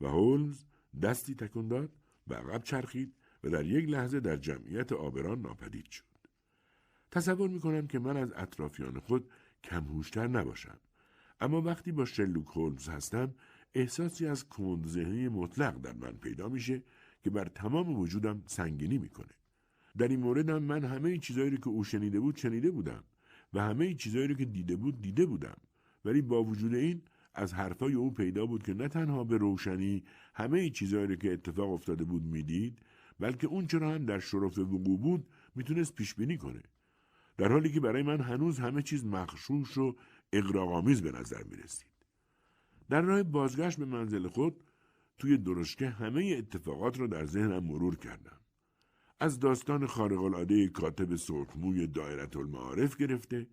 [0.00, 0.64] و هولمز
[1.02, 1.92] دستی تکون داد
[2.26, 3.14] و عقب چرخید
[3.44, 6.04] و در یک لحظه در جمعیت آبران ناپدید شد.
[7.10, 9.30] تصور می‌کنم که من از اطرافیان خود
[9.64, 10.78] کمهوشتر نباشم.
[11.40, 13.34] اما وقتی با شلوک هولمز هستم
[13.74, 16.82] احساسی از کند ذهنی مطلق در من پیدا میشه
[17.22, 19.34] که بر تمام وجودم سنگینی می‌کنه.
[19.98, 23.04] در این موردم من همه چیزایی رو که او شنیده بود شنیده بودم
[23.52, 25.56] و همه چیزایی رو که دیده بود دیده بودم.
[26.04, 27.02] ولی با وجود این
[27.34, 30.04] از حرفای او پیدا بود که نه تنها به روشنی
[30.34, 32.78] همه چیزایی رو که اتفاق افتاده بود می‌دید
[33.20, 36.62] بلکه اون چرا هم در شرف وقوع بود می‌تونست پیش بینی کنه.
[37.36, 39.96] در حالی که برای من هنوز همه چیز مخشوش و
[40.32, 41.89] اقراغامیز به نظر می رسید.
[42.90, 44.64] در راه بازگشت به منزل خود
[45.18, 48.40] توی درشکه همه اتفاقات را در ذهنم مرور کردم.
[49.20, 53.46] از داستان خارق‌العاده کاتب سرخموی دایرت المعارف گرفته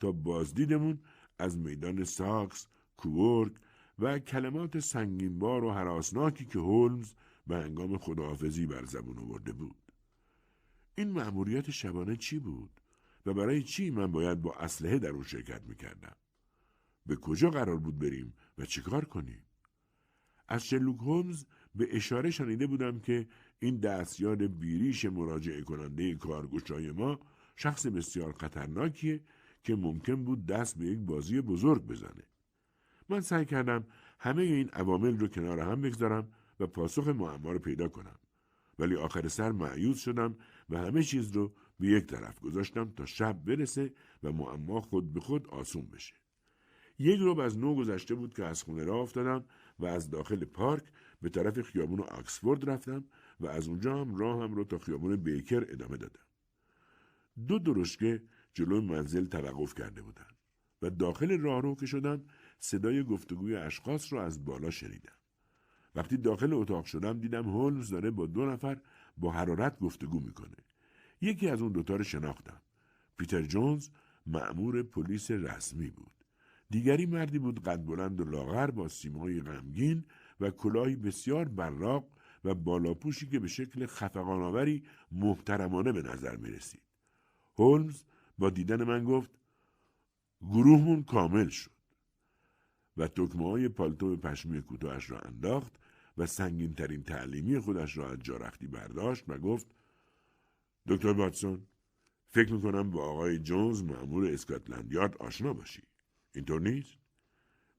[0.00, 0.98] تا بازدیدمون
[1.38, 2.66] از میدان ساکس،
[2.96, 3.52] کوورک
[3.98, 7.14] و کلمات سنگینبار و حراسناکی که هولمز
[7.46, 9.92] به هنگام خداحافظی بر زبون آورده بود.
[10.94, 12.80] این مأموریت شبانه چی بود
[13.26, 16.16] و برای چی من باید با اسلحه در اون شرکت می‌کردم؟
[17.06, 19.42] به کجا قرار بود بریم و چیکار کنیم؟
[20.48, 21.44] از شلوک هولمز
[21.74, 23.26] به اشاره شنیده بودم که
[23.58, 27.20] این دستیار بیریش مراجعه کننده کارگوشای ما
[27.56, 29.20] شخص بسیار خطرناکیه
[29.62, 32.22] که ممکن بود دست به یک بازی بزرگ بزنه.
[33.08, 33.86] من سعی کردم
[34.18, 38.18] همه این عوامل رو کنار هم بگذارم و پاسخ معما رو پیدا کنم.
[38.78, 40.36] ولی آخر سر معیوز شدم
[40.70, 43.92] و همه چیز رو به یک طرف گذاشتم تا شب برسه
[44.22, 46.14] و معما خود به خود آسون بشه.
[46.98, 49.44] یک روب از نو گذشته بود که از خونه را افتادم
[49.78, 50.84] و از داخل پارک
[51.22, 53.04] به طرف خیابون آکسفورد رفتم
[53.40, 56.24] و از اونجا هم راهم رو تا خیابون بیکر ادامه دادم.
[57.46, 58.22] دو درشکه
[58.54, 60.34] جلوی منزل توقف کرده بودند
[60.82, 62.24] و داخل راهرو که شدم
[62.58, 65.12] صدای گفتگوی اشخاص رو از بالا شنیدم.
[65.94, 68.80] وقتی داخل اتاق شدم دیدم هولمز داره با دو نفر
[69.16, 70.56] با حرارت گفتگو می‌کنه.
[71.20, 72.60] یکی از اون دوتا رو شناختم.
[73.16, 73.88] پیتر جونز
[74.26, 76.13] معمور پلیس رسمی بود.
[76.70, 80.04] دیگری مردی بود قد بلند و لاغر با سیمای غمگین
[80.40, 82.08] و کلاهی بسیار براق
[82.44, 86.82] و بالاپوشی که به شکل خفقانآوری محترمانه به نظر می رسید.
[87.58, 88.04] هولمز
[88.38, 89.30] با دیدن من گفت
[90.40, 91.70] گروهمون کامل شد
[92.96, 95.72] و تکمه های پالتو پشمی کوتاهش را انداخت
[96.18, 99.66] و سنگین ترین تعلیمی خودش را از جارختی برداشت و گفت
[100.88, 101.66] دکتر باتسون
[102.30, 105.82] فکر می‌کنم با آقای جونز معمول اسکاتلند یارد آشنا باشی
[106.34, 106.98] اینطور نیست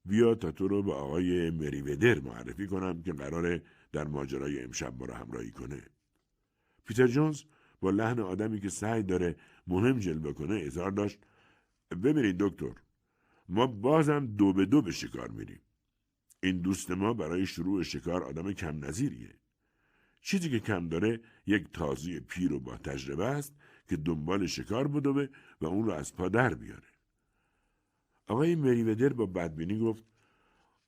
[0.06, 5.06] بیا تا تو رو به آقای مریودر معرفی کنم که قراره در ماجرای امشب ما
[5.06, 5.82] را همراهی کنه
[6.86, 7.43] پیتر جونز
[7.80, 9.36] با لحن آدمی که سعی داره
[9.68, 11.20] مهم جلوه کنه اظهار داشت
[12.03, 12.76] ببینید دکتر
[13.49, 15.60] ما بازم دو به دو به شکار میریم
[16.43, 19.36] این دوست ما برای شروع شکار آدم کم نظیریه.
[20.22, 23.56] چیزی که کم داره یک تازی پیر و با تجربه است
[23.89, 25.28] که دنبال شکار بدوه
[25.62, 26.94] و اون رو از پا در بیاره.
[28.28, 30.03] آقای مریودر با بدبینی گفت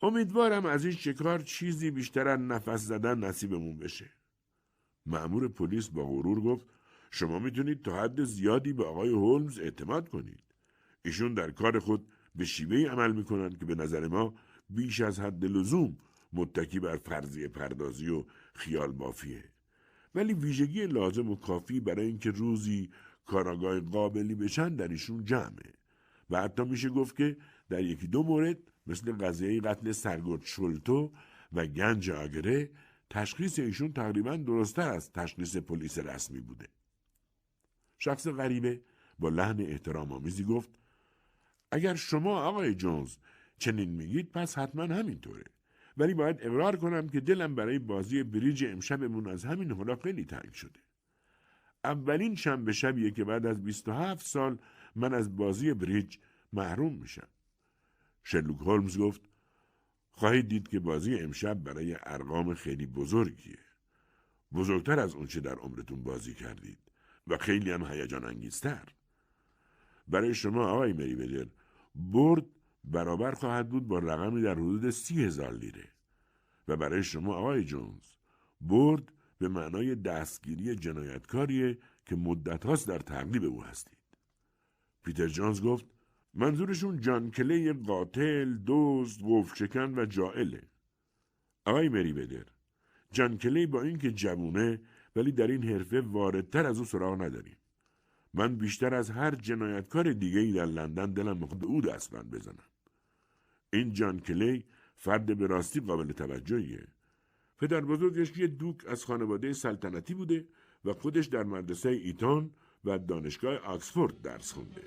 [0.02, 4.10] امیدوارم از این شکار چیزی بیشتر از نفس زدن نصیبمون بشه.
[5.06, 6.68] معمور پلیس با غرور گفت
[7.12, 10.44] شما می‌تونید تا حد زیادی به آقای هولمز اعتماد کنید.
[11.06, 14.34] ایشون در کار خود به شیوهی عمل می‌کنند که به نظر ما
[14.70, 15.98] بیش از حد لزوم
[16.34, 18.24] متکی بر فرضی پردازی و
[18.54, 19.44] خیال بافیه.
[20.16, 22.90] ولی ویژگی لازم و کافی برای اینکه روزی
[23.26, 25.77] کاراگاه قابلی بشن در ایشون جمعه
[26.30, 27.38] و حتی میشه گفت که
[27.70, 28.58] در یکی دو مورد
[28.88, 31.14] مثل قضیه قتل سرگرد شلتو
[31.54, 32.70] و گنج آگره
[33.10, 36.68] تشخیص ایشون تقریبا درستتر از تشخیص پلیس رسمی بوده.
[37.98, 38.82] شخص غریبه
[39.20, 40.70] با لحن احترام آمیزی گفت
[41.72, 43.18] اگر شما آقای جونز
[43.58, 45.44] چنین میگید پس حتما همینطوره.
[45.98, 50.54] ولی باید اقرار کنم که دلم برای بازی بریج امشبمون از همین حالا خیلی تنگ
[50.54, 50.80] شده.
[51.84, 54.58] اولین شنبه شبیه که بعد از 27 سال
[54.98, 56.18] من از بازی بریج
[56.54, 57.28] محروم میشم.
[58.24, 59.22] شرلوک هولمز گفت
[60.12, 63.60] خواهید دید که بازی امشب برای ارقام خیلی بزرگیه.
[64.54, 66.80] بزرگتر از اونچه در عمرتون بازی کردید
[67.28, 68.84] و خیلی هم هیجان انگیزتر.
[70.08, 71.48] برای شما آقای مریودر
[71.96, 72.46] برد
[72.84, 75.88] برابر خواهد بود با رقمی در حدود سی هزار لیره
[76.68, 78.04] و برای شما آقای جونز
[78.62, 83.97] برد به معنای دستگیری جنایتکاریه که مدت هاست در تعقیب او هستید.
[85.08, 85.86] پیتر جونز گفت
[86.34, 89.20] منظورشون جان کلی قاتل، دوست،
[89.56, 90.62] شکن و جائله.
[91.66, 92.46] آقای مری بدر
[93.12, 94.80] جان کلی با اینکه جوونه
[95.16, 97.58] ولی در این حرفه واردتر از او سراغ نداریم.
[98.34, 102.68] من بیشتر از هر جنایتکار دیگه ای در لندن دلم می‌خواد به او دستبند بزنم.
[103.74, 106.88] این جان کلی فرد به راستی قابل توجهیه.
[107.60, 110.48] پدر بزرگش یه دوک از خانواده سلطنتی بوده
[110.86, 112.52] و خودش در مدرسه ایتان
[112.88, 114.82] و دانشگاه آکسفورد درس خونده.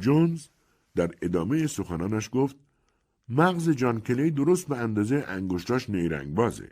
[0.00, 0.46] جونز
[0.94, 2.56] در ادامه سخنانش گفت
[3.28, 6.68] مغز جان کلی درست به اندازه انگشتاش نیرنگ بازه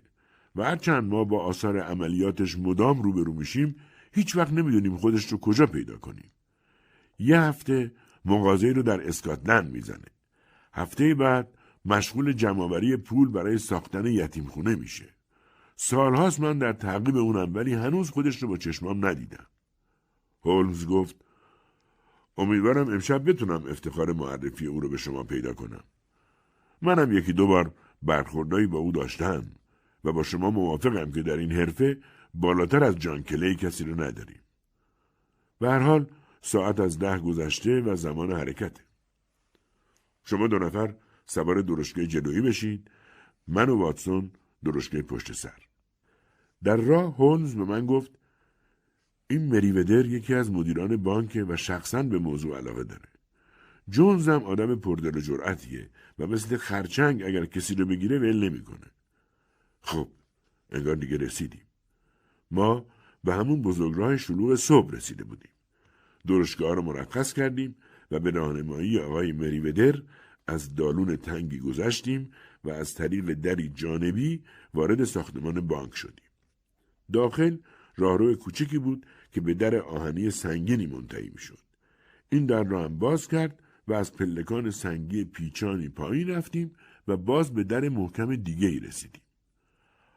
[0.57, 3.77] و هرچند ما با آثار عملیاتش مدام روبرو میشیم
[4.13, 6.31] هیچ وقت نمی‌دونیم خودش رو کجا پیدا کنیم.
[7.19, 7.93] یه هفته
[8.25, 10.09] مغازه رو در اسکاتلند می‌زنه.
[10.73, 11.49] هفته بعد
[11.85, 15.12] مشغول جمعآوری پول برای ساختن یتیم خونه میشه.
[15.85, 19.47] سالهاست من در تعقیب اونم ولی هنوز خودش رو با چشمام ندیدم.
[20.45, 21.17] هولمز گفت
[22.39, 25.85] امیدوارم امشب بتونم افتخار معرفی او رو به شما پیدا کنم.
[26.83, 29.45] منم یکی دو بار برخوردایی با او داشتم
[30.05, 31.99] و با شما موافقم که در این حرفه
[32.35, 34.41] بالاتر از جان کلی کسی رو نداریم.
[35.59, 36.07] به حال
[36.41, 38.83] ساعت از ده گذشته و زمان حرکته.
[40.25, 40.95] شما دو نفر
[41.27, 42.91] سوار درشگاه جلویی بشید
[43.49, 44.31] من و واتسون
[44.65, 45.62] درشگاه پشت سر.
[46.65, 48.11] در راه هونز به من گفت
[49.31, 53.09] این مریودر یکی از مدیران بانک و شخصا به موضوع علاقه داره.
[53.89, 58.87] جونز هم آدم پردل و جرأتیه و مثل خرچنگ اگر کسی رو بگیره ول نمی‌کنه.
[59.81, 60.09] خب
[60.71, 61.67] انگار دیگه رسیدیم.
[62.51, 62.87] ما
[63.25, 65.51] به همون بزرگراه شلوغ صبح رسیده بودیم.
[66.27, 67.77] درشگاه رو مرخص کردیم
[68.11, 70.03] و به راهنمایی آقای مریودر
[70.47, 72.31] از دالون تنگی گذشتیم
[72.65, 74.43] و از طریق دری جانبی
[74.75, 76.22] وارد ساختمان بانک شدیم.
[77.13, 77.57] داخل
[77.97, 81.59] راهرو کوچکی بود که به در آهنی سنگینی منتهی می‌شد.
[82.29, 86.73] این در را هم باز کرد و از پلکان سنگی پیچانی پایین رفتیم
[87.09, 89.23] و باز به در محکم دیگه ای رسیدیم.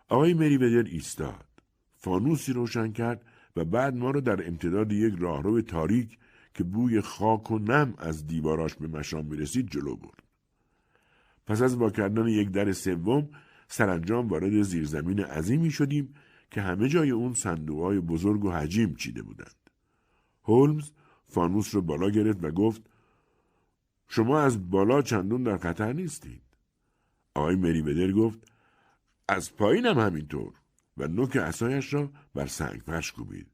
[0.10, 1.46] آقای مریودر ایستاد.
[1.98, 3.26] فانوسی روشن کرد
[3.56, 6.18] و بعد ما را در امتداد یک راهرو تاریک
[6.54, 10.24] که بوی خاک و نم از دیواراش به مشام می‌رسید جلو برد.
[11.48, 13.30] پس از با کردن یک در سوم
[13.68, 16.14] سرانجام وارد زیرزمین عظیمی شدیم
[16.52, 19.70] که همه جای اون صندوقهای بزرگ و حجیم چیده بودند.
[20.44, 20.92] هولمز
[21.28, 22.82] فانوس رو بالا گرفت و گفت
[24.08, 26.42] شما از بالا چندون در خطر نیستید.
[27.36, 28.40] آقای مریودر گفت
[29.28, 30.54] از پایینم همینطور
[30.98, 33.48] و نوک اسایش را بر سنگ فرش کوبید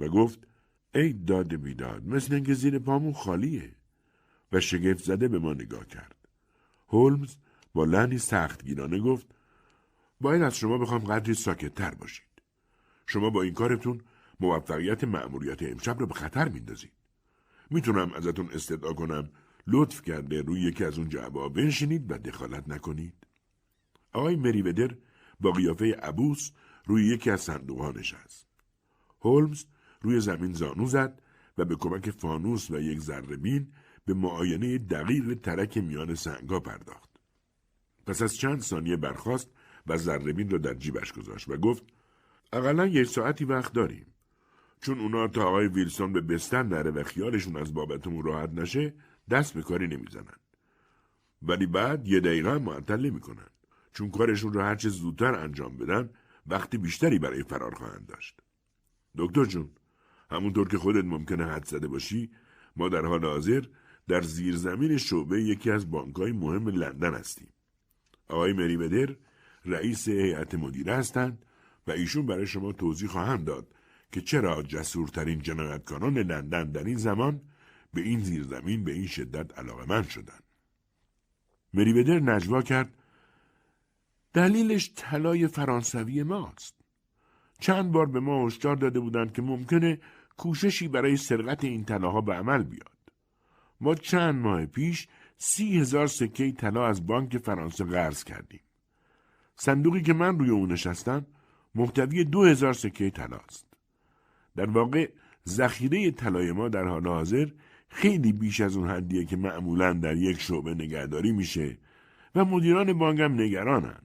[0.00, 0.48] و گفت
[0.94, 3.74] ای داد بیداد مثل اینکه زیر پامون خالیه
[4.52, 6.16] و شگفت زده به ما نگاه کرد.
[6.88, 7.36] هولمز
[7.74, 9.26] با لحنی سختگیرانه گفت
[10.20, 12.31] باید از شما بخوام قدری ساکتتر باشید.
[13.12, 14.00] شما با این کارتون
[14.40, 16.92] موفقیت مأموریت امشب رو به خطر میندازید.
[17.70, 19.30] می‌تونم ازتون استدعا کنم
[19.66, 23.14] لطف کرده روی یکی از اون جعبه بنشینید و دخالت نکنید.
[24.12, 24.96] آقای مریودر
[25.40, 26.50] با قیافه عبوس
[26.86, 28.46] روی یکی از صندوق نشست.
[29.20, 29.64] هولمز
[30.02, 31.22] روی زمین زانو زد
[31.58, 33.66] و به کمک فانوس و یک ذره
[34.04, 37.10] به معاینه دقیق ترک میان سنگا پرداخت.
[38.06, 39.50] پس از چند ثانیه برخاست
[39.86, 41.84] و ذره را در جیبش گذاشت و گفت
[42.52, 44.06] اقلا یک ساعتی وقت داریم.
[44.80, 48.94] چون اونا تا آقای ویلسون به بستن نره و خیالشون از بابتمون راحت نشه
[49.30, 50.36] دست به کاری نمی‌زنن.
[51.42, 53.18] ولی بعد یه دقیقه هم معطل
[53.92, 56.10] چون کارشون رو هرچه زودتر انجام بدن
[56.46, 58.40] وقتی بیشتری برای فرار خواهند داشت
[59.18, 59.70] دکتر جون
[60.30, 62.30] همونطور که خودت ممکنه حد زده باشی
[62.76, 63.64] ما در حال حاضر
[64.08, 67.48] در زیرزمین شعبه یکی از بانکهای مهم لندن هستیم
[68.28, 69.16] آقای مری بدر
[69.64, 71.44] رئیس هیئت مدیره هستند
[71.86, 73.74] و ایشون برای شما توضیح خواهند داد
[74.12, 77.40] که چرا جسورترین جنایتکاران لندن در این زمان
[77.94, 80.38] به این زیرزمین به این شدت علاقه من شدن.
[81.74, 82.94] مریبدر نجوا کرد
[84.32, 86.74] دلیلش طلای فرانسوی ماست.
[87.60, 90.00] چند بار به ما هشدار داده بودند که ممکنه
[90.36, 92.92] کوششی برای سرقت این طلاها به عمل بیاد.
[93.80, 95.08] ما چند ماه پیش
[95.38, 98.60] سی هزار سکه طلا از بانک فرانسه قرض کردیم.
[99.56, 101.26] صندوقی که من روی اون نشستم
[101.74, 103.66] محتوی دو هزار سکه طلاست.
[104.56, 105.10] در واقع
[105.48, 107.48] ذخیره طلای ما در حال حاضر
[107.88, 111.78] خیلی بیش از اون حدیه که معمولا در یک شعبه نگهداری میشه
[112.34, 114.02] و مدیران بانکم نگرانن.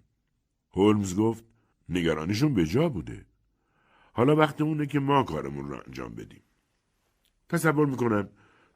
[0.72, 1.46] هولمز گفت
[1.90, 3.26] نگرانیشون به جا بوده.
[4.14, 6.44] حالا وقت اونه که ما کارمون رو انجام بدیم.
[7.50, 8.30] تصور می‌کنم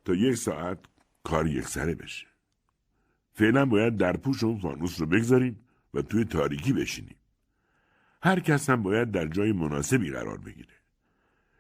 [0.06, 0.80] تا یک ساعت
[1.24, 2.28] کار یک سره بشه.
[3.34, 5.60] فعلا باید در پوش اون فانوس رو بگذاریم
[5.94, 7.16] و توی تاریکی بشینیم.
[8.24, 10.74] هر کس هم باید در جای مناسبی قرار بگیره.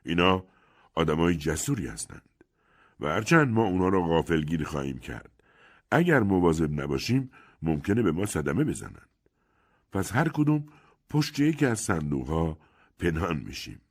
[0.05, 0.45] اینا
[0.93, 2.29] آدمای جسوری هستند.
[2.99, 5.31] و هرچند ما اونا رو غافلگیر خواهیم کرد.
[5.91, 7.31] اگر مواظب نباشیم
[7.61, 9.09] ممکنه به ما صدمه بزنند
[9.91, 10.65] پس هر کدوم
[11.09, 12.57] پشت یکی از صندوق ها
[12.99, 13.81] پنهان میشیم.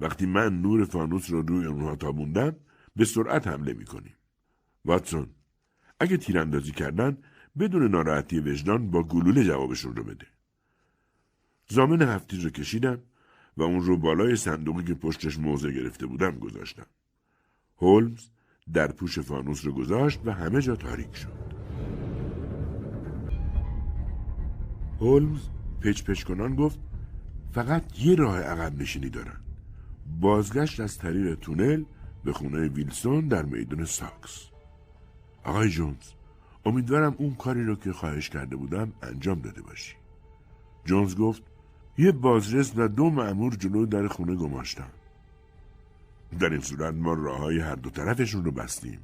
[0.00, 2.56] وقتی من نور فانوس رو روی اونها تابوندم
[2.96, 4.14] به سرعت حمله می‌کنیم.
[4.84, 5.30] واتسون
[6.00, 7.18] اگه تیراندازی کردن
[7.58, 10.26] بدون ناراحتی وجدان با گلوله جوابشون رو بده.
[11.68, 12.98] زامن هفتیز رو کشیدم
[13.56, 16.86] و اون رو بالای صندوقی که پشتش موضع گرفته بودم گذاشتم.
[17.78, 18.28] هولمز
[18.72, 21.32] در پوش فانوس رو گذاشت و همه جا تاریک شد.
[25.00, 25.40] هولمز
[25.80, 26.78] پچ پچ کنان گفت
[27.52, 29.40] فقط یه راه عقب نشینی دارن.
[30.20, 31.84] بازگشت از طریق تونل
[32.24, 34.48] به خونه ویلسون در میدون ساکس.
[35.44, 36.12] آقای جونز
[36.64, 39.94] امیدوارم اون کاری رو که خواهش کرده بودم انجام داده باشی.
[40.84, 41.42] جونز گفت
[41.98, 44.90] یه بازرس و دو معمور جلو در خونه گماشتن.
[46.38, 49.00] در این صورت ما راه های هر دو طرفشون رو بستیم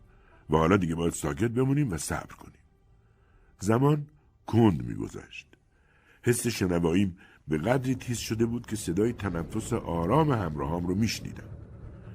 [0.50, 2.58] و حالا دیگه باید ساکت بمونیم و صبر کنیم.
[3.60, 4.06] زمان
[4.46, 5.46] کند میگذشت.
[6.22, 7.16] حس شنواییم
[7.48, 11.48] به قدری تیز شده بود که صدای تنفس آرام همراهام رو میشنیدم.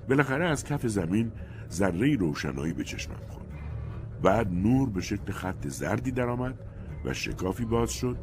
[0.09, 1.32] بالاخره از کف زمین
[1.71, 3.47] ذره روشنایی به چشمم خورد.
[4.23, 6.59] بعد نور به شکل خط زردی درآمد
[7.05, 8.17] و شکافی باز شد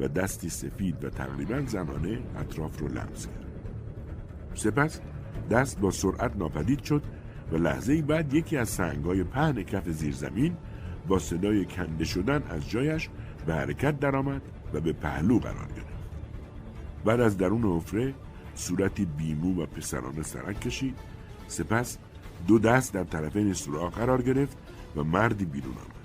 [0.00, 3.46] و دستی سفید و تقریبا زنانه اطراف رو لمس کرد.
[4.54, 5.00] سپس
[5.50, 7.02] دست با سرعت ناپدید شد
[7.52, 10.56] و لحظه بعد یکی از سنگای پهن کف زیرزمین
[11.08, 13.08] با صدای کنده شدن از جایش
[13.46, 14.42] به حرکت درآمد
[14.72, 15.96] و به پهلو قرار گرفت.
[17.04, 18.14] بعد از درون حفره
[18.54, 20.98] صورتی بیمو و پسرانه سرک کشید
[21.48, 21.98] سپس
[22.46, 24.58] دو دست در طرفین سوراخ قرار گرفت
[24.96, 25.96] و مردی بیرون آمد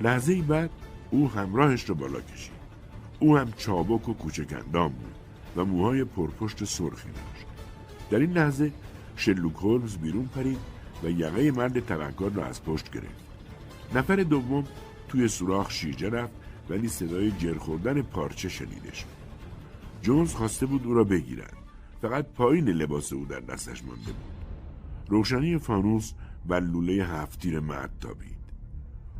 [0.00, 0.70] لحظه بعد
[1.10, 2.53] او همراهش را بالا کشید
[3.24, 5.14] او هم چابک و کوچک اندام بود
[5.56, 7.46] و موهای پرپشت سرخی داشت.
[8.10, 8.72] در این لحظه
[9.16, 10.58] شلوک هولمز بیرون پرید
[11.02, 13.24] و یقه مرد تبهکار را از پشت گرفت.
[13.94, 14.64] نفر دوم
[15.08, 16.32] توی سوراخ شیرجه رفت
[16.70, 19.06] ولی صدای جر خوردن پارچه شنیده شد.
[20.02, 21.56] جونز خواسته بود او را بگیرد.
[22.02, 24.34] فقط پایین لباس او در دستش مانده بود.
[25.08, 26.12] روشنی فانوس
[26.48, 28.38] و لوله هفتیر مرد تابید.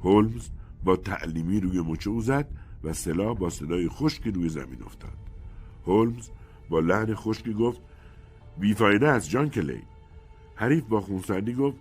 [0.03, 0.49] هولمز
[0.85, 2.49] با تعلیمی روی مچه او زد
[2.85, 5.17] و سلا با صدای خشکی روی زمین افتاد.
[5.87, 6.29] هولمز
[6.69, 7.81] با لحن خشکی گفت
[8.59, 9.83] بیفایده از جان کلی.
[10.55, 11.77] حریف با خونسردی گفت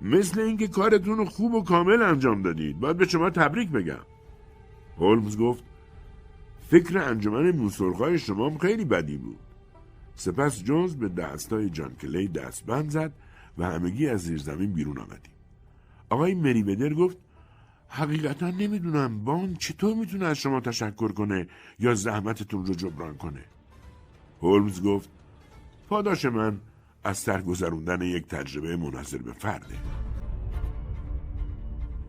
[0.00, 2.80] مثل اینکه کارتون رو خوب و کامل انجام دادید.
[2.80, 4.04] باید به شما تبریک بگم.
[4.98, 5.64] هولمز گفت
[6.68, 9.38] فکر انجمن موسرخای شما خیلی بدی بود.
[10.14, 13.12] سپس جونز به دستای جان کلی دست بند زد
[13.58, 15.32] و همگی از زیر زمین بیرون آمدیم.
[16.10, 17.18] آقای مری گفت
[17.90, 19.24] حقیقتا نمی‌دونم.
[19.24, 21.46] بان چطور می‌تونه از شما تشکر کنه
[21.78, 23.44] یا زحمتتون رو جبران کنه؟
[24.42, 25.08] هولمز گفت
[25.88, 26.60] پاداش من
[27.04, 29.74] از سرگذروندن یک تجربه منحصر به فرده.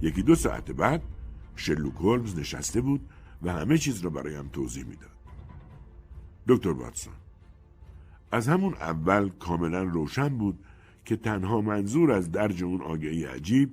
[0.02, 1.02] یکی دو ساعت بعد
[1.56, 3.10] شلوک هولمز نشسته بود
[3.42, 5.12] و همه چیز را برایم توضیح می‌داد.
[6.48, 7.14] دکتر واتسون
[8.32, 10.66] از همون اول کاملا روشن بود
[11.06, 13.70] که تنها منظور از درج اون آگهی عجیب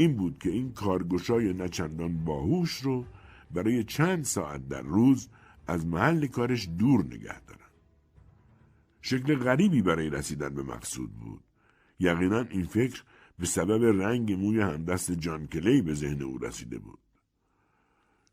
[0.00, 3.04] این بود که این کارگشای نچندان باهوش رو
[3.50, 5.28] برای چند ساعت در روز
[5.66, 7.70] از محل کارش دور نگه دارن.
[9.02, 11.40] شکل غریبی برای رسیدن به مقصود بود.
[12.00, 13.02] یقینا این فکر
[13.38, 16.98] به سبب رنگ موی همدست جان کلی به ذهن او رسیده بود.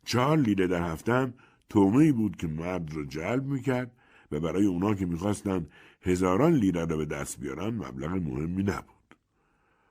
[0.05, 1.33] چهار لیره در هفتم
[1.69, 3.91] تومه بود که مرد را جلب می‌کرد
[4.31, 5.69] و برای اونا که می‌خواستند
[6.01, 9.15] هزاران لیره را به دست بیارن مبلغ مهمی نبود.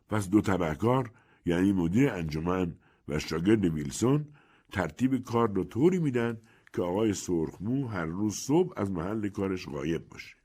[0.09, 1.11] پس دو تبهکار
[1.45, 2.75] یعنی مدیر انجمن
[3.09, 4.29] و شاگرد ویلسون
[4.73, 6.41] ترتیب کار را طوری میدن
[6.73, 10.37] که آقای سرخمو هر روز صبح از محل کارش غایب باشه.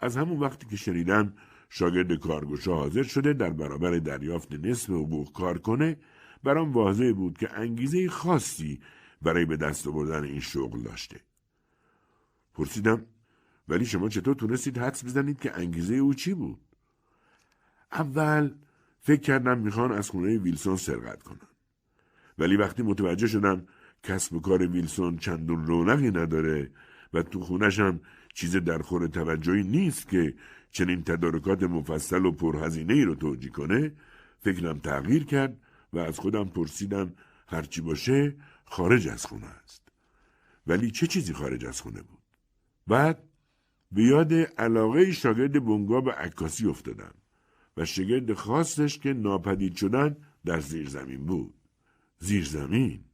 [0.00, 1.34] از همون وقتی که شنیدم
[1.68, 5.96] شاگرد کارگوشا حاضر شده در برابر دریافت نصف حقوق کار کنه
[6.44, 8.80] برام واضح بود که انگیزه خاصی
[9.22, 11.20] برای به دست آوردن این شغل داشته.
[12.54, 13.06] پرسیدم
[13.68, 16.60] ولی شما چطور تونستید حدس بزنید که انگیزه او چی بود؟
[17.92, 18.54] اول
[19.06, 21.48] فکر کردم می‌خوان از خونه ویلسون سرقت کنن.
[22.38, 23.66] ولی وقتی متوجه شدم
[24.02, 26.70] کسب و کار ویلسون چندون رونقی نداره
[27.12, 28.00] و تو خونش هم
[28.34, 30.34] چیز در خور توجهی نیست که
[30.70, 33.92] چنین تدارکات مفصل و پرهزینه ای رو توجیه کنه
[34.40, 35.56] فکرم تغییر کرد
[35.92, 37.12] و از خودم پرسیدم
[37.48, 39.88] هرچی باشه خارج از خونه است.
[40.66, 42.22] ولی چه چیزی خارج از خونه بود؟
[42.86, 43.22] بعد
[43.92, 47.14] به یاد علاقه شاگرد بونگا به عکاسی افتادم
[47.76, 51.54] و شگرد خاصش که ناپدید شدن در زیر زمین بود.
[52.18, 53.04] زیر زمین؟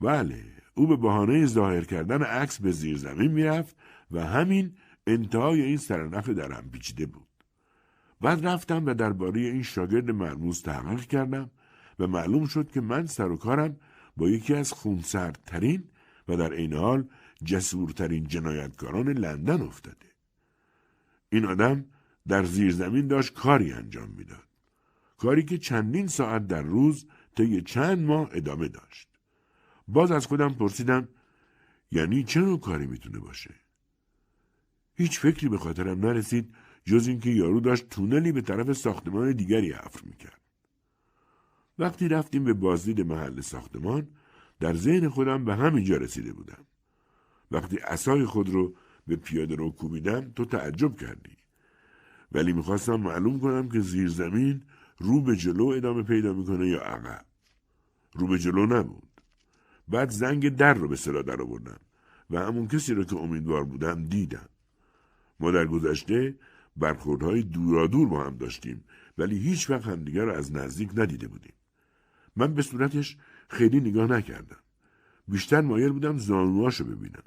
[0.00, 0.44] بله
[0.74, 3.76] او به بهانه ظاهر کردن عکس به زیر زمین می‌رفت
[4.10, 4.74] و همین
[5.06, 7.28] انتهای این سرنخ در هم پیچیده بود.
[8.20, 11.50] بعد رفتم و درباره این شاگرد مرموز تحقیق کردم
[11.98, 13.76] و معلوم شد که من سر و کارم
[14.16, 15.84] با یکی از خونسردترین
[16.28, 17.08] و در این حال
[17.44, 20.06] جسورترین جنایتکاران لندن افتاده.
[21.28, 21.84] این آدم
[22.28, 24.48] در زیر زمین داشت کاری انجام می‌داد.
[25.18, 27.06] کاری که چندین ساعت در روز
[27.36, 29.08] طی چند ماه ادامه داشت.
[29.88, 31.08] باز از خودم پرسیدم
[31.90, 33.54] یعنی چه نوع کاری می‌تونه باشه؟
[34.94, 36.54] هیچ فکری به خاطرم نرسید
[36.84, 40.40] جز اینکه یارو داشت تونلی به طرف ساختمان دیگری حفر می‌کرد.
[41.78, 44.08] وقتی رفتیم به بازدید محل ساختمان
[44.60, 46.66] در ذهن خودم به همینجا رسیده بودم.
[47.50, 51.36] وقتی اسای خود رو به پیاده رو کوبیدم تو تعجب کردی.
[52.34, 54.62] ولی می‌خواستم معلوم کنم که زیر زمین
[54.98, 57.24] رو به جلو ادامه پیدا می‌کنه یا عقب.
[58.14, 59.08] رو به جلو نبود.
[59.88, 61.80] بعد زنگ در رو به صدا در آوردم
[62.30, 64.48] و همون کسی رو که امیدوار بودم دیدم.
[65.40, 66.36] ما در گذشته
[66.76, 68.84] برخوردهای دورادور با هم داشتیم
[69.18, 71.54] ولی هیچ وقت همدیگر رو از نزدیک ندیده بودیم.
[72.36, 73.16] من به صورتش
[73.48, 74.56] خیلی نگاه نکردم.
[75.28, 77.22] بیشتر مایل بودم زانوهاشو ببینم.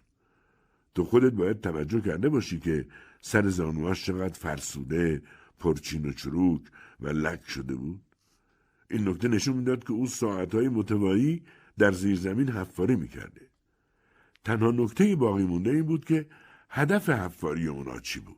[0.96, 2.88] تو خودت باید توجه کرده باشی که
[3.22, 5.22] سر زانوهاش چقدر فرسوده،
[5.60, 6.62] پرچین و چروک
[7.00, 8.02] و لک شده بود.
[8.90, 11.44] این نکته نشون می‌داد که او ساعتهای متوایی
[11.78, 13.42] در زیر زمین حفاری می‌کرده.
[14.44, 16.28] تنها نکته باقی مونده این بود که
[16.70, 18.38] هدف حفاری اونا چی بود.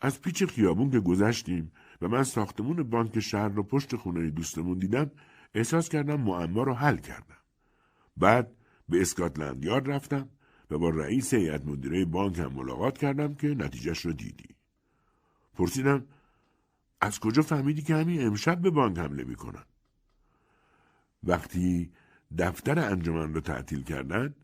[0.00, 5.10] از پیچ خیابون که گذشتیم و من ساختمون بانک شهر رو پشت خونه دوستمون دیدم
[5.54, 7.36] احساس کردم معما رو حل کردم.
[8.16, 8.56] بعد
[8.88, 10.28] به اسکاتلند یارد رفتم
[10.70, 14.48] و با رئیس هیئت مدیره بانک هم ملاقات کردم که نتیجهش رو دیدی.
[15.54, 16.06] پرسیدم
[17.00, 19.64] از کجا فهمیدی که همین امشب به بانک حمله می‌کنن؟
[21.24, 21.90] وقتی
[22.38, 24.34] دفتر انجمن رو تعطیل کردن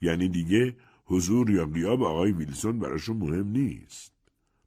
[0.00, 4.12] یعنی دیگه حضور یا غیاب آقای ویلسون براشون مهم نیست.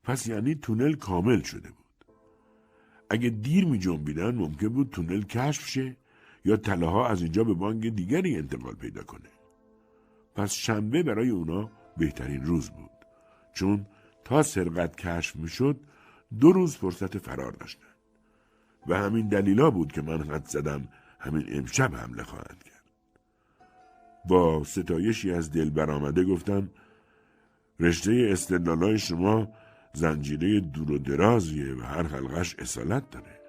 [0.04, 2.06] پس یعنی تونل کامل شده بود.
[3.10, 5.98] اگه دیر می جنبیدن ممکن بود تونل کشف شه
[6.46, 9.30] یا تله از اینجا به بانک دیگری انتقال پیدا کنه.
[10.36, 12.90] پس شنبه برای اونا بهترین روز بود.
[13.54, 13.86] چون
[14.24, 15.80] تا سرقت کشف می شد
[16.40, 17.88] دو روز فرصت فرار داشتن.
[18.88, 20.88] و همین دلیلا بود که من حد زدم
[21.20, 22.82] همین امشب حمله خواهند کرد.
[24.26, 26.70] با ستایشی از دل برآمده گفتم
[27.80, 29.48] رشته استدلالای شما
[29.94, 33.42] زنجیره دور و درازیه و هر حلقش اصالت داره.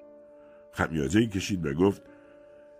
[0.72, 2.02] خمیازه کشید و گفت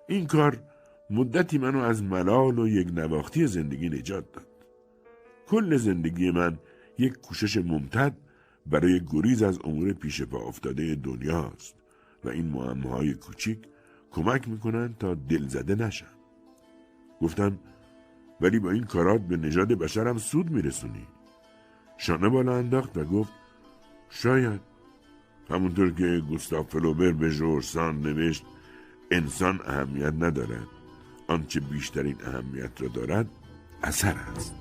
[0.09, 0.72] این کار
[1.13, 4.47] مدتی منو از ملال و یک نواختی زندگی نجات داد.
[5.47, 6.59] کل زندگی من
[6.99, 8.17] یک کوشش ممتد
[8.67, 11.75] برای گریز از امور پیش پا افتاده دنیاست
[12.25, 13.59] و این معماهای کوچیک
[14.11, 16.07] کمک می‌کنن تا دل زده نشن.
[17.21, 17.59] گفتم
[18.41, 21.07] ولی با این کارات به نژاد بشرم سود میرسونی.
[21.99, 23.33] شانه بالا انداخت و گفت
[24.11, 24.61] شاید
[25.51, 28.45] همونطور که گوستاف فلوبر به جورسان نوشت
[29.11, 30.82] انسان اهمیت ندارد
[31.27, 33.27] آنچه بیشترین اهمیت را دارد
[33.83, 34.55] اثر است.